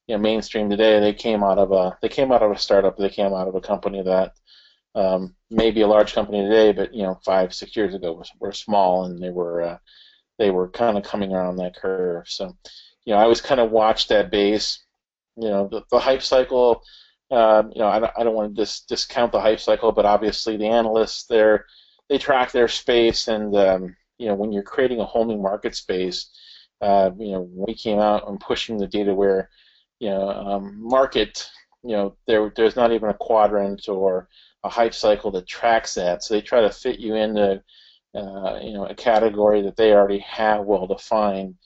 you 0.06 0.16
know, 0.16 0.22
mainstream 0.22 0.68
today, 0.68 1.00
they 1.00 1.12
came 1.12 1.42
out 1.42 1.58
of 1.58 1.72
a 1.72 1.96
they 2.02 2.08
came 2.08 2.32
out 2.32 2.42
of 2.42 2.50
a 2.50 2.58
startup. 2.58 2.96
They 2.96 3.10
came 3.10 3.32
out 3.32 3.48
of 3.48 3.54
a 3.54 3.60
company 3.60 4.02
that 4.02 4.34
um, 4.94 5.34
may 5.50 5.70
be 5.70 5.82
a 5.82 5.86
large 5.86 6.12
company 6.12 6.42
today, 6.42 6.72
but 6.72 6.94
you 6.94 7.02
know, 7.02 7.18
five 7.24 7.54
six 7.54 7.76
years 7.76 7.94
ago 7.94 8.12
were, 8.12 8.24
were 8.40 8.52
small, 8.52 9.04
and 9.04 9.22
they 9.22 9.30
were 9.30 9.62
uh, 9.62 9.78
they 10.38 10.50
were 10.50 10.68
kind 10.68 10.98
of 10.98 11.04
coming 11.04 11.32
around 11.32 11.56
that 11.56 11.76
curve. 11.76 12.28
So, 12.28 12.56
you 13.04 13.14
know, 13.14 13.18
I 13.20 13.22
always 13.22 13.40
kind 13.40 13.60
of 13.60 13.70
watch 13.70 14.08
that 14.08 14.30
base. 14.30 14.84
You 15.36 15.48
know, 15.48 15.68
the, 15.68 15.82
the 15.90 15.98
hype 15.98 16.22
cycle 16.22 16.82
um, 17.32 17.72
you 17.74 17.80
know, 17.80 17.88
I 17.88 18.00
don't, 18.00 18.12
I 18.18 18.24
don't 18.24 18.34
want 18.34 18.54
to 18.54 18.62
dis- 18.62 18.82
discount 18.82 19.32
the 19.32 19.40
hype 19.40 19.60
cycle, 19.60 19.92
but 19.92 20.06
obviously 20.06 20.56
the 20.56 20.66
analysts 20.68 21.26
there, 21.26 21.66
they 22.08 22.18
track 22.18 22.52
their 22.52 22.68
space, 22.68 23.28
and 23.28 23.56
um, 23.56 23.96
you 24.18 24.28
know, 24.28 24.34
when 24.36 24.52
you're 24.52 24.62
creating 24.62 25.00
a 25.00 25.04
whole 25.06 25.24
new 25.24 25.38
market 25.38 25.74
space, 25.74 26.30
uh, 26.82 27.10
you 27.18 27.32
know, 27.32 27.48
we 27.52 27.74
came 27.74 27.98
out 28.00 28.28
and 28.28 28.40
pushing 28.40 28.76
the 28.78 28.88
data-aware, 28.88 29.50
you 30.00 30.10
know, 30.10 30.28
um, 30.30 30.78
market, 30.82 31.48
you 31.84 31.92
know, 31.92 32.16
there 32.26 32.52
there's 32.56 32.76
not 32.76 32.92
even 32.92 33.10
a 33.10 33.14
quadrant 33.14 33.88
or 33.88 34.28
a 34.64 34.68
hype 34.68 34.94
cycle 34.94 35.30
that 35.32 35.46
tracks 35.46 35.94
that, 35.94 36.22
so 36.22 36.34
they 36.34 36.40
try 36.42 36.60
to 36.60 36.70
fit 36.70 36.98
you 37.00 37.14
into, 37.14 37.62
uh, 38.14 38.58
you 38.62 38.72
know, 38.74 38.86
a 38.86 38.94
category 38.94 39.62
that 39.62 39.76
they 39.76 39.92
already 39.92 40.20
have 40.20 40.64
well 40.66 40.86
defined. 40.86 41.56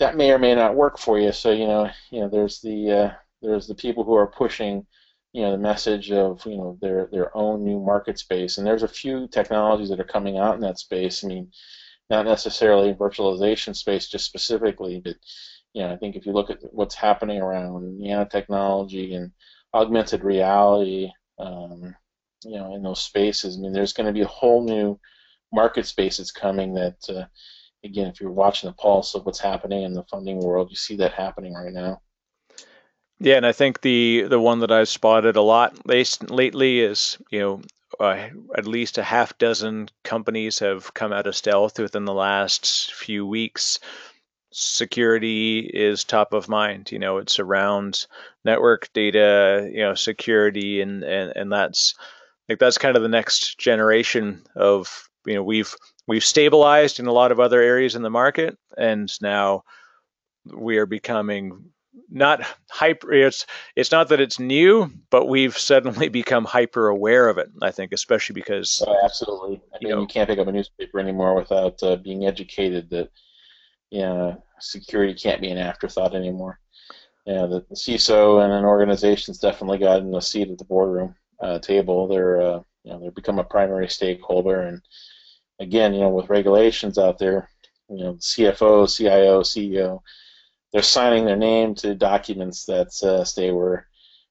That 0.00 0.16
may 0.16 0.32
or 0.32 0.38
may 0.38 0.54
not 0.54 0.76
work 0.76 0.98
for 0.98 1.18
you. 1.18 1.32
So 1.32 1.50
you 1.52 1.66
know, 1.66 1.90
you 2.10 2.20
know, 2.20 2.28
there's 2.28 2.60
the 2.60 2.90
uh, 2.92 3.10
there's 3.42 3.66
the 3.66 3.74
people 3.74 4.04
who 4.04 4.14
are 4.14 4.26
pushing 4.26 4.86
you 5.32 5.42
know 5.42 5.52
the 5.52 5.58
message 5.58 6.12
of 6.12 6.44
you 6.46 6.56
know 6.56 6.78
their 6.80 7.08
their 7.12 7.36
own 7.36 7.64
new 7.64 7.80
market 7.80 8.18
space. 8.18 8.58
And 8.58 8.66
there's 8.66 8.82
a 8.82 8.88
few 8.88 9.28
technologies 9.28 9.88
that 9.90 10.00
are 10.00 10.04
coming 10.04 10.38
out 10.38 10.54
in 10.54 10.60
that 10.60 10.78
space. 10.78 11.24
I 11.24 11.28
mean 11.28 11.50
not 12.12 12.26
necessarily 12.26 12.92
virtualization 12.92 13.74
space 13.74 14.06
just 14.06 14.26
specifically 14.26 15.00
but 15.02 15.16
you 15.72 15.82
know 15.82 15.90
i 15.92 15.96
think 15.96 16.14
if 16.14 16.26
you 16.26 16.32
look 16.32 16.50
at 16.50 16.58
what's 16.70 16.94
happening 16.94 17.40
around 17.40 17.82
nanotechnology 18.00 19.16
and 19.16 19.32
augmented 19.74 20.22
reality 20.22 21.10
um, 21.38 21.94
you 22.44 22.58
know 22.58 22.74
in 22.74 22.82
those 22.82 23.02
spaces 23.02 23.56
i 23.56 23.60
mean 23.60 23.72
there's 23.72 23.94
going 23.94 24.06
to 24.06 24.12
be 24.12 24.20
a 24.20 24.26
whole 24.38 24.62
new 24.62 24.98
market 25.52 25.86
space 25.86 26.18
that's 26.18 26.30
coming 26.30 26.74
that 26.74 26.96
uh, 27.08 27.24
again 27.84 28.08
if 28.08 28.20
you're 28.20 28.30
watching 28.30 28.68
the 28.68 28.74
pulse 28.74 29.14
of 29.14 29.24
what's 29.24 29.40
happening 29.40 29.82
in 29.82 29.94
the 29.94 30.04
funding 30.04 30.38
world 30.38 30.68
you 30.70 30.76
see 30.76 30.96
that 30.96 31.12
happening 31.12 31.54
right 31.54 31.72
now 31.72 32.00
yeah, 33.22 33.36
and 33.36 33.46
I 33.46 33.52
think 33.52 33.80
the 33.82 34.26
the 34.28 34.40
one 34.40 34.58
that 34.60 34.72
I've 34.72 34.88
spotted 34.88 35.36
a 35.36 35.42
lot 35.42 35.74
lately 35.86 36.80
is 36.80 37.18
you 37.30 37.40
know 37.40 37.62
uh, 38.00 38.28
at 38.56 38.66
least 38.66 38.98
a 38.98 39.04
half 39.04 39.38
dozen 39.38 39.88
companies 40.04 40.58
have 40.58 40.92
come 40.94 41.12
out 41.12 41.28
of 41.28 41.36
stealth 41.36 41.78
within 41.78 42.04
the 42.04 42.14
last 42.14 42.92
few 42.92 43.26
weeks. 43.26 43.78
security 44.52 45.60
is 45.60 46.04
top 46.04 46.32
of 46.34 46.48
mind. 46.48 46.92
You 46.92 46.98
know, 46.98 47.18
it's 47.18 47.38
around 47.38 48.06
network 48.44 48.92
data, 48.92 49.68
you 49.72 49.80
know, 49.80 49.94
security, 49.94 50.80
and 50.82 51.04
and 51.04 51.32
and 51.36 51.52
that's 51.52 51.94
like 52.48 52.58
that's 52.58 52.78
kind 52.78 52.96
of 52.96 53.02
the 53.02 53.08
next 53.08 53.58
generation 53.58 54.42
of 54.56 55.08
you 55.26 55.34
know 55.34 55.44
we've 55.44 55.74
we've 56.08 56.24
stabilized 56.24 57.00
in 57.00 57.06
a 57.06 57.12
lot 57.12 57.32
of 57.32 57.40
other 57.40 57.60
areas 57.60 57.94
in 57.94 58.02
the 58.02 58.10
market, 58.10 58.58
and 58.76 59.12
now 59.22 59.62
we 60.46 60.78
are 60.78 60.86
becoming 60.86 61.72
not 62.12 62.40
hyper 62.70 63.12
it's 63.12 63.46
it's 63.74 63.90
not 63.90 64.08
that 64.08 64.20
it's 64.20 64.38
new 64.38 64.90
but 65.10 65.26
we've 65.26 65.56
suddenly 65.56 66.08
become 66.20 66.44
hyper 66.44 66.88
aware 66.88 67.28
of 67.28 67.38
it 67.38 67.48
i 67.62 67.70
think 67.70 67.92
especially 67.92 68.34
because 68.34 68.82
oh, 68.86 68.96
absolutely. 69.04 69.60
I 69.74 69.78
mean, 69.80 69.88
you, 69.88 69.88
know, 69.88 70.00
you 70.02 70.06
can't 70.06 70.28
pick 70.28 70.38
up 70.38 70.46
a 70.46 70.52
newspaper 70.52 71.00
anymore 71.00 71.34
without 71.34 71.82
uh, 71.82 71.96
being 71.96 72.26
educated 72.26 72.90
that 72.90 73.10
you 73.90 74.00
know, 74.00 74.42
security 74.58 75.12
can't 75.12 75.40
be 75.40 75.50
an 75.50 75.58
afterthought 75.58 76.14
anymore. 76.14 76.58
Yeah 77.26 77.46
the, 77.46 77.64
the 77.68 77.76
ciso 77.76 78.42
and 78.44 78.52
an 78.52 78.64
organization's 78.64 79.38
definitely 79.38 79.78
gotten 79.78 80.14
a 80.14 80.20
seat 80.20 80.50
at 80.50 80.58
the 80.58 80.64
boardroom 80.64 81.14
uh, 81.40 81.58
table. 81.58 82.08
They're 82.08 82.40
uh, 82.40 82.60
you 82.84 82.92
know 82.92 83.00
they've 83.00 83.14
become 83.14 83.38
a 83.38 83.44
primary 83.44 83.88
stakeholder. 83.88 84.62
And 84.62 84.82
again 85.62 85.94
you 85.94 86.00
know 86.00 86.08
with 86.08 86.28
regulations 86.28 86.98
out 86.98 87.18
there 87.18 87.48
you 87.88 87.98
know 87.98 88.14
cfo 88.14 88.88
cio 88.88 89.40
ceo 89.42 90.00
they're 90.72 90.82
signing 90.82 91.24
their 91.24 91.36
name 91.36 91.74
to 91.76 91.94
documents 91.94 92.64
that 92.66 92.88
uh, 93.02 93.24
say 93.24 93.50
we're 93.50 93.84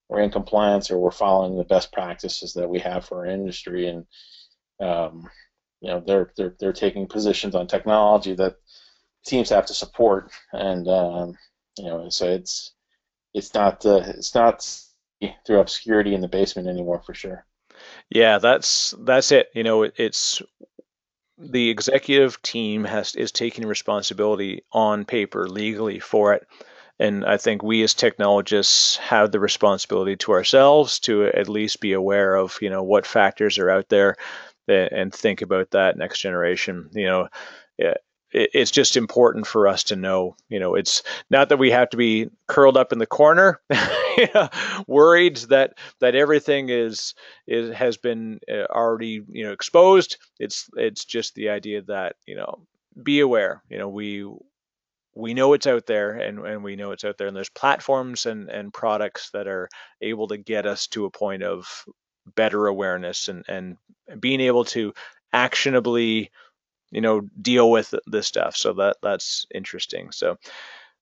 we're 0.09 0.21
in 0.21 0.31
compliance 0.31 0.91
or 0.91 0.97
we're 0.97 1.11
following 1.11 1.57
the 1.57 1.63
best 1.63 1.91
practices 1.93 2.53
that 2.53 2.69
we 2.69 2.79
have 2.79 3.05
for 3.05 3.19
our 3.19 3.25
industry, 3.25 3.87
and 3.87 4.05
um, 4.79 5.29
you 5.81 5.89
know 5.89 6.03
they're 6.05 6.31
they're 6.35 6.55
they're 6.59 6.73
taking 6.73 7.07
positions 7.07 7.55
on 7.55 7.67
technology 7.67 8.33
that 8.33 8.55
teams 9.25 9.49
have 9.49 9.65
to 9.67 9.73
support, 9.73 10.31
and 10.51 10.87
um, 10.87 11.37
you 11.77 11.85
know 11.85 12.09
so 12.09 12.27
it's 12.27 12.73
it's 13.33 13.53
not 13.53 13.85
uh, 13.85 14.03
it's 14.07 14.35
not 14.35 14.67
through 15.45 15.59
obscurity 15.59 16.13
in 16.13 16.21
the 16.21 16.27
basement 16.27 16.67
anymore 16.67 17.01
for 17.05 17.13
sure. 17.13 17.45
Yeah, 18.09 18.39
that's 18.39 18.93
that's 18.99 19.31
it. 19.31 19.49
You 19.53 19.63
know, 19.63 19.83
it's 19.83 20.41
the 21.41 21.69
executive 21.69 22.41
team 22.41 22.83
has 22.83 23.15
is 23.15 23.31
taking 23.31 23.65
responsibility 23.67 24.63
on 24.71 25.05
paper 25.05 25.47
legally 25.47 25.99
for 25.99 26.33
it. 26.33 26.47
And 26.99 27.25
i 27.25 27.37
think 27.37 27.63
we 27.63 27.83
as 27.83 27.93
technologists 27.93 28.97
have 28.97 29.31
the 29.31 29.39
responsibility 29.39 30.15
to 30.17 30.33
ourselves 30.33 30.99
to 31.01 31.25
at 31.27 31.49
least 31.49 31.81
be 31.81 31.93
aware 31.93 32.35
of 32.35 32.57
you 32.61 32.69
know 32.69 32.83
what 32.83 33.07
factors 33.07 33.57
are 33.57 33.69
out 33.71 33.89
there 33.89 34.15
eh, 34.69 34.87
and 34.91 35.13
think 35.13 35.41
about 35.41 35.71
that 35.71 35.97
next 35.97 36.19
generation. 36.21 36.89
You 36.93 37.05
know 37.07 37.27
eh, 37.79 37.93
it's 38.33 38.71
just 38.71 38.95
important 38.95 39.45
for 39.45 39.67
us 39.67 39.83
to 39.83 39.95
know 39.95 40.35
you 40.49 40.59
know 40.59 40.75
it's 40.75 41.03
not 41.29 41.49
that 41.49 41.57
we 41.57 41.71
have 41.71 41.89
to 41.89 41.97
be 41.97 42.29
curled 42.47 42.77
up 42.77 42.93
in 42.93 42.99
the 42.99 43.05
corner 43.05 43.59
worried 44.87 45.37
that 45.49 45.77
that 45.99 46.15
everything 46.15 46.69
is 46.69 47.13
is 47.47 47.73
has 47.75 47.97
been 47.97 48.39
uh, 48.49 48.65
already 48.69 49.21
you 49.29 49.43
know 49.43 49.51
exposed. 49.51 50.17
It's 50.39 50.69
it's 50.75 51.05
just 51.05 51.35
the 51.35 51.49
idea 51.49 51.81
that 51.83 52.15
you 52.25 52.35
know 52.35 52.65
be 53.01 53.19
aware 53.21 53.63
you 53.69 53.77
know 53.77 53.89
we 53.89 54.25
we 55.13 55.33
know 55.33 55.53
it's 55.53 55.67
out 55.67 55.85
there 55.85 56.11
and, 56.11 56.39
and 56.39 56.63
we 56.63 56.75
know 56.75 56.91
it's 56.91 57.03
out 57.03 57.17
there 57.17 57.27
and 57.27 57.35
there's 57.35 57.49
platforms 57.49 58.25
and, 58.25 58.49
and 58.49 58.73
products 58.73 59.29
that 59.31 59.47
are 59.47 59.67
able 60.01 60.27
to 60.27 60.37
get 60.37 60.65
us 60.65 60.87
to 60.87 61.05
a 61.05 61.11
point 61.11 61.43
of 61.43 61.83
better 62.35 62.67
awareness 62.67 63.27
and, 63.27 63.43
and 63.47 63.77
being 64.19 64.39
able 64.39 64.63
to 64.63 64.93
actionably 65.33 66.31
you 66.91 67.01
know 67.01 67.21
deal 67.41 67.71
with 67.71 67.93
this 68.05 68.27
stuff. 68.27 68.55
So 68.55 68.73
that 68.73 68.97
that's 69.01 69.45
interesting. 69.53 70.11
So 70.11 70.37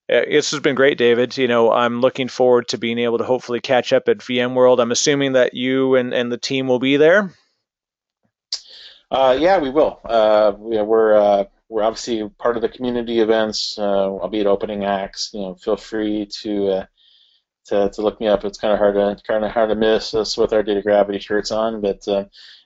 uh, 0.09 0.21
this 0.27 0.51
has 0.51 0.59
been 0.59 0.75
great 0.75 0.97
david. 0.97 1.37
You 1.37 1.47
know 1.47 1.71
i'm 1.71 2.01
looking 2.01 2.27
forward 2.27 2.67
to 2.69 2.77
being 2.77 2.99
able 2.99 3.19
to 3.19 3.23
hopefully 3.23 3.59
catch 3.59 3.93
up 3.93 4.09
at 4.09 4.17
vmworld 4.17 4.79
i'm 4.79 4.91
assuming 4.91 5.33
that 5.33 5.53
you 5.53 5.95
and, 5.95 6.13
and 6.13 6.31
the 6.31 6.37
team 6.37 6.67
will 6.67 6.79
be 6.79 6.97
there? 6.97 7.31
Uh, 9.11 9.37
yeah 9.39 9.57
we 9.59 9.69
will. 9.69 9.99
Uh, 10.05 10.53
we're 10.57 11.15
uh, 11.15 11.43
we're 11.67 11.83
obviously 11.83 12.27
part 12.37 12.55
of 12.55 12.61
the 12.61 12.69
community 12.69 13.19
events. 13.19 13.77
Uh, 13.77 14.15
i'll 14.15 14.29
be 14.29 14.39
at 14.39 14.47
opening 14.47 14.85
acts. 14.85 15.31
You 15.33 15.41
know 15.41 15.55
feel 15.55 15.77
free 15.77 16.27
to 16.41 16.67
uh, 16.69 16.85
to, 17.65 17.89
to 17.89 18.01
look 18.01 18.19
me 18.19 18.27
up. 18.27 18.45
It's 18.45 18.57
kind 18.57 18.73
of 18.73 18.79
hard 18.79 18.95
to 18.95 19.21
kind 19.23 19.45
of 19.45 19.51
hard 19.51 19.69
to 19.69 19.75
miss 19.75 20.13
us 20.13 20.37
with 20.37 20.53
our 20.53 20.63
DataGravity 20.63 21.21
shirts 21.21 21.51
on 21.51 21.81
but 21.81 22.07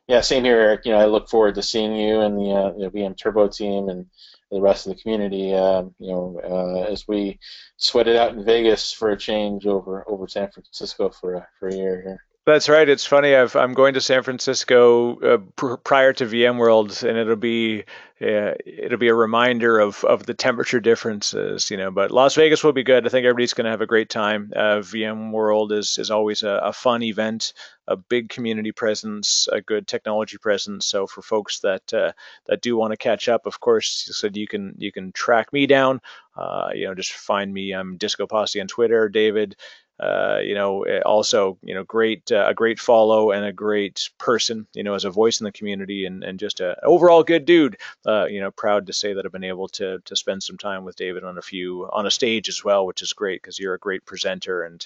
yeah, 0.08 0.22
same 0.22 0.44
here, 0.44 0.60
Eric. 0.60 0.86
You 0.86 0.92
know, 0.92 1.00
I 1.00 1.06
look 1.06 1.30
forward 1.30 1.56
to 1.56 1.64
seeing 1.64 1.96
you 1.96 2.22
and 2.22 2.38
the, 2.38 2.52
uh, 2.52 2.72
the 2.78 2.90
VMTurbo 2.90 3.56
team 3.56 3.90
and 3.90 4.06
the 4.52 4.62
rest 4.62 4.86
of 4.86 4.96
the 4.96 5.02
community. 5.02 5.54
Uh, 5.54 5.84
you 6.00 6.12
know, 6.12 6.42
uh, 6.44 6.92
as 6.92 7.08
we 7.08 7.40
sweat 7.78 8.08
it 8.08 8.18
out 8.18 8.34
in 8.34 8.44
Vegas 8.44 8.92
for 8.92 9.12
a 9.12 9.18
change 9.18 9.66
over 9.66 10.04
over 10.10 10.28
San 10.28 10.52
Francisco 10.52 11.10
for 11.10 11.36
a, 11.36 11.48
for 11.60 11.70
a 11.70 11.76
year 11.76 12.02
here. 12.02 12.33
That's 12.46 12.68
right. 12.68 12.90
It's 12.90 13.06
funny. 13.06 13.34
i 13.34 13.48
am 13.56 13.74
going 13.74 13.94
to 13.94 14.02
San 14.02 14.22
Francisco 14.22 15.18
uh, 15.22 15.38
pr- 15.56 15.76
prior 15.76 16.12
to 16.12 16.26
VMworld, 16.26 17.08
and 17.08 17.18
it'll 17.18 17.38
be 17.38 17.86
uh, 18.22 18.54
it'll 18.66 18.98
be 18.98 19.08
a 19.08 19.16
reminder 19.16 19.80
of, 19.80 20.04
of 20.04 20.26
the 20.26 20.34
temperature 20.34 20.82
differences, 20.82 21.72
you 21.72 21.78
know. 21.78 21.90
But 21.90 22.12
Las 22.12 22.36
Vegas 22.36 22.62
will 22.62 22.74
be 22.74 22.84
good. 22.84 23.06
I 23.06 23.10
think 23.10 23.24
everybody's 23.24 23.54
going 23.54 23.64
to 23.64 23.72
have 23.72 23.80
a 23.80 23.86
great 23.86 24.10
time. 24.10 24.52
Uh, 24.54 24.80
VMworld 24.80 25.72
is 25.72 25.98
is 25.98 26.12
always 26.12 26.44
a, 26.44 26.60
a, 26.64 26.74
fun 26.74 27.02
event, 27.02 27.54
a 27.88 27.96
big 27.96 28.28
community 28.28 28.74
presence, 28.74 29.48
a 29.50 29.62
good 29.62 29.88
technology 29.88 30.38
presence. 30.38 30.86
So 30.86 31.08
for 31.08 31.22
folks 31.22 31.60
that 31.60 31.94
uh, 31.94 32.12
that 32.48 32.62
do 32.62 32.76
want 32.76 32.92
to 32.92 32.98
catch 32.98 33.30
up, 33.30 33.46
of 33.46 33.62
course, 33.62 34.04
you 34.06 34.14
said 34.14 34.36
you 34.36 34.48
can 34.48 34.76
you 34.78 34.92
can 34.92 35.14
track 35.14 35.54
me 35.54 35.66
down. 35.66 36.02
Uh, 36.36 36.72
you 36.74 36.88
know, 36.88 36.96
just 36.96 37.14
find 37.14 37.54
me. 37.54 37.72
I'm 37.74 37.98
DiscoPosse 37.98 38.60
on 38.60 38.68
Twitter. 38.68 39.08
David 39.08 39.56
uh, 40.00 40.40
you 40.44 40.56
know, 40.56 40.84
eh, 40.84 41.02
also, 41.06 41.58
you 41.62 41.74
know, 41.74 41.84
great, 41.84 42.32
uh, 42.32 42.46
a 42.48 42.54
great 42.54 42.80
follow 42.80 43.32
and 43.32 43.46
a 43.46 43.54
great 43.54 44.10
person, 44.18 44.68
you 44.74 44.84
know, 44.84 44.96
as 44.96 45.06
a 45.06 45.12
voice 45.12 45.40
in 45.40 45.46
the 45.46 45.52
community 45.52 46.06
and, 46.06 46.24
and 46.24 46.40
just 46.40 46.60
a 46.60 46.76
overall 46.84 47.24
good 47.24 47.46
dude. 47.46 47.78
Uh, 48.06 48.26
you 48.26 48.40
know, 48.40 48.52
proud 48.52 48.88
to 48.88 48.94
say 48.94 49.14
that 49.14 49.26
I've 49.26 49.32
been 49.32 49.44
able 49.44 49.68
to 49.70 50.00
to 50.00 50.16
spend 50.16 50.42
some 50.42 50.58
time 50.58 50.84
with 50.84 50.96
David 50.96 51.24
on 51.24 51.38
a 51.38 51.42
few 51.42 51.90
on 51.94 52.06
a 52.08 52.12
stage 52.12 52.50
as 52.50 52.64
well, 52.64 52.86
which 52.86 53.02
is 53.02 53.14
great 53.14 53.42
because 53.42 53.60
you're 53.60 53.76
a 53.76 53.80
great 53.80 54.06
presenter 54.06 54.64
and 54.64 54.86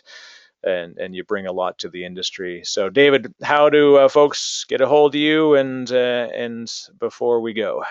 and 0.64 0.98
and 0.98 1.16
you 1.16 1.24
bring 1.24 1.48
a 1.48 1.52
lot 1.52 1.78
to 1.80 1.90
the 1.90 2.04
industry. 2.04 2.62
So, 2.66 2.90
David, 2.90 3.34
how 3.42 3.70
do 3.70 3.98
uh, 3.98 4.10
folks 4.10 4.66
get 4.68 4.82
a 4.82 4.88
hold 4.88 5.16
of 5.16 5.20
you? 5.20 5.56
And 5.56 5.90
uh, 5.92 6.28
and 6.36 6.72
before 7.00 7.40
we 7.40 7.54
go, 7.54 7.84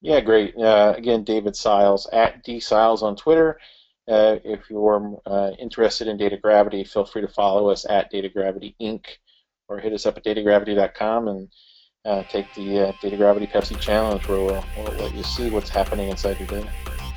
yeah, 0.00 0.20
great. 0.20 0.56
Uh, 0.56 0.94
again, 0.96 1.24
David 1.24 1.54
Siles 1.54 2.06
at 2.12 2.42
D 2.42 2.58
Siles 2.58 3.02
on 3.02 3.16
Twitter. 3.16 3.58
Uh, 4.10 4.40
if 4.44 4.68
you're 4.68 5.20
uh, 5.24 5.52
interested 5.60 6.08
in 6.08 6.18
DataGravity, 6.18 6.86
feel 6.88 7.04
free 7.04 7.22
to 7.22 7.28
follow 7.28 7.68
us 7.68 7.86
at 7.88 8.12
DataGravity 8.12 8.74
Inc. 8.82 9.06
or 9.68 9.78
hit 9.78 9.92
us 9.92 10.04
up 10.04 10.16
at 10.16 10.24
datagravity.com 10.24 11.28
and 11.28 11.48
uh, 12.04 12.24
take 12.24 12.52
the 12.54 12.88
uh, 12.88 12.92
DataGravity 13.02 13.50
Pepsi 13.52 13.78
Challenge 13.78 14.26
where 14.26 14.38
we'll, 14.38 14.64
we'll, 14.76 14.92
let 14.94 15.14
you 15.14 15.22
see 15.22 15.48
what's 15.48 15.68
happening 15.68 16.08
inside 16.08 16.40
your 16.40 16.48
data. 16.48 16.68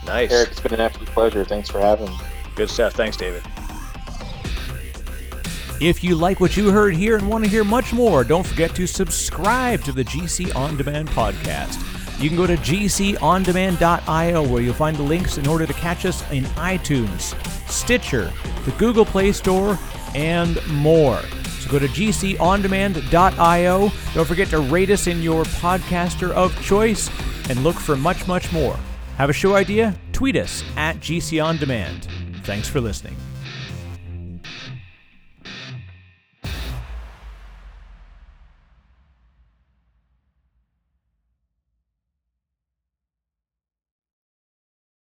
Nice. 0.06 0.32
Eric, 0.32 0.51
it's 0.51 0.60
been 0.60 0.73
an 0.73 0.82
absolute 0.82 1.10
pleasure. 1.10 1.43
Thanks 1.43 1.69
for 1.69 1.79
having 1.79 2.10
me. 2.10 2.17
Good 2.56 2.69
stuff. 2.69 2.93
Thanks, 2.93 3.17
David. 3.17 3.41
If 5.82 6.03
you 6.03 6.15
like 6.15 6.39
what 6.39 6.56
you 6.56 6.69
heard 6.69 6.95
here 6.95 7.17
and 7.17 7.27
want 7.27 7.43
to 7.43 7.49
hear 7.49 7.63
much 7.63 7.91
more, 7.91 8.23
don't 8.23 8.45
forget 8.45 8.75
to 8.75 8.86
subscribe 8.86 9.82
to 9.86 9.91
the 9.91 10.03
GC 10.03 10.56
On 10.56 10.77
Demand 10.77 11.10
podcast. 11.10 11.92
You 12.23 12.29
can 12.29 12.38
go 12.38 12.47
to 12.47 12.55
gcondemand.io 12.55 14.47
where 14.47 14.62
you'll 14.62 14.73
find 14.73 14.95
the 14.95 15.03
links 15.03 15.38
in 15.38 15.45
order 15.45 15.65
to 15.65 15.73
catch 15.73 16.05
us 16.05 16.23
in 16.31 16.45
iTunes, 16.55 17.38
Stitcher, 17.69 18.31
the 18.63 18.71
Google 18.77 19.03
Play 19.03 19.33
Store, 19.33 19.77
and 20.15 20.65
more. 20.69 21.19
So 21.59 21.69
go 21.69 21.79
to 21.79 21.88
gcondemand.io. 21.89 23.91
Don't 24.13 24.25
forget 24.25 24.47
to 24.47 24.59
rate 24.59 24.89
us 24.89 25.07
in 25.07 25.21
your 25.21 25.43
podcaster 25.43 26.31
of 26.31 26.57
choice 26.63 27.09
and 27.49 27.62
look 27.62 27.75
for 27.75 27.97
much, 27.97 28.25
much 28.25 28.53
more. 28.53 28.79
Have 29.17 29.29
a 29.29 29.33
show 29.33 29.55
idea? 29.55 29.93
Tweet 30.13 30.38
us 30.38 30.63
at 30.77 31.01
GC 31.01 31.43
On 31.43 31.57
Demand. 31.57 32.07
Thanks 32.43 32.69
for 32.69 32.79
listening. 32.79 33.17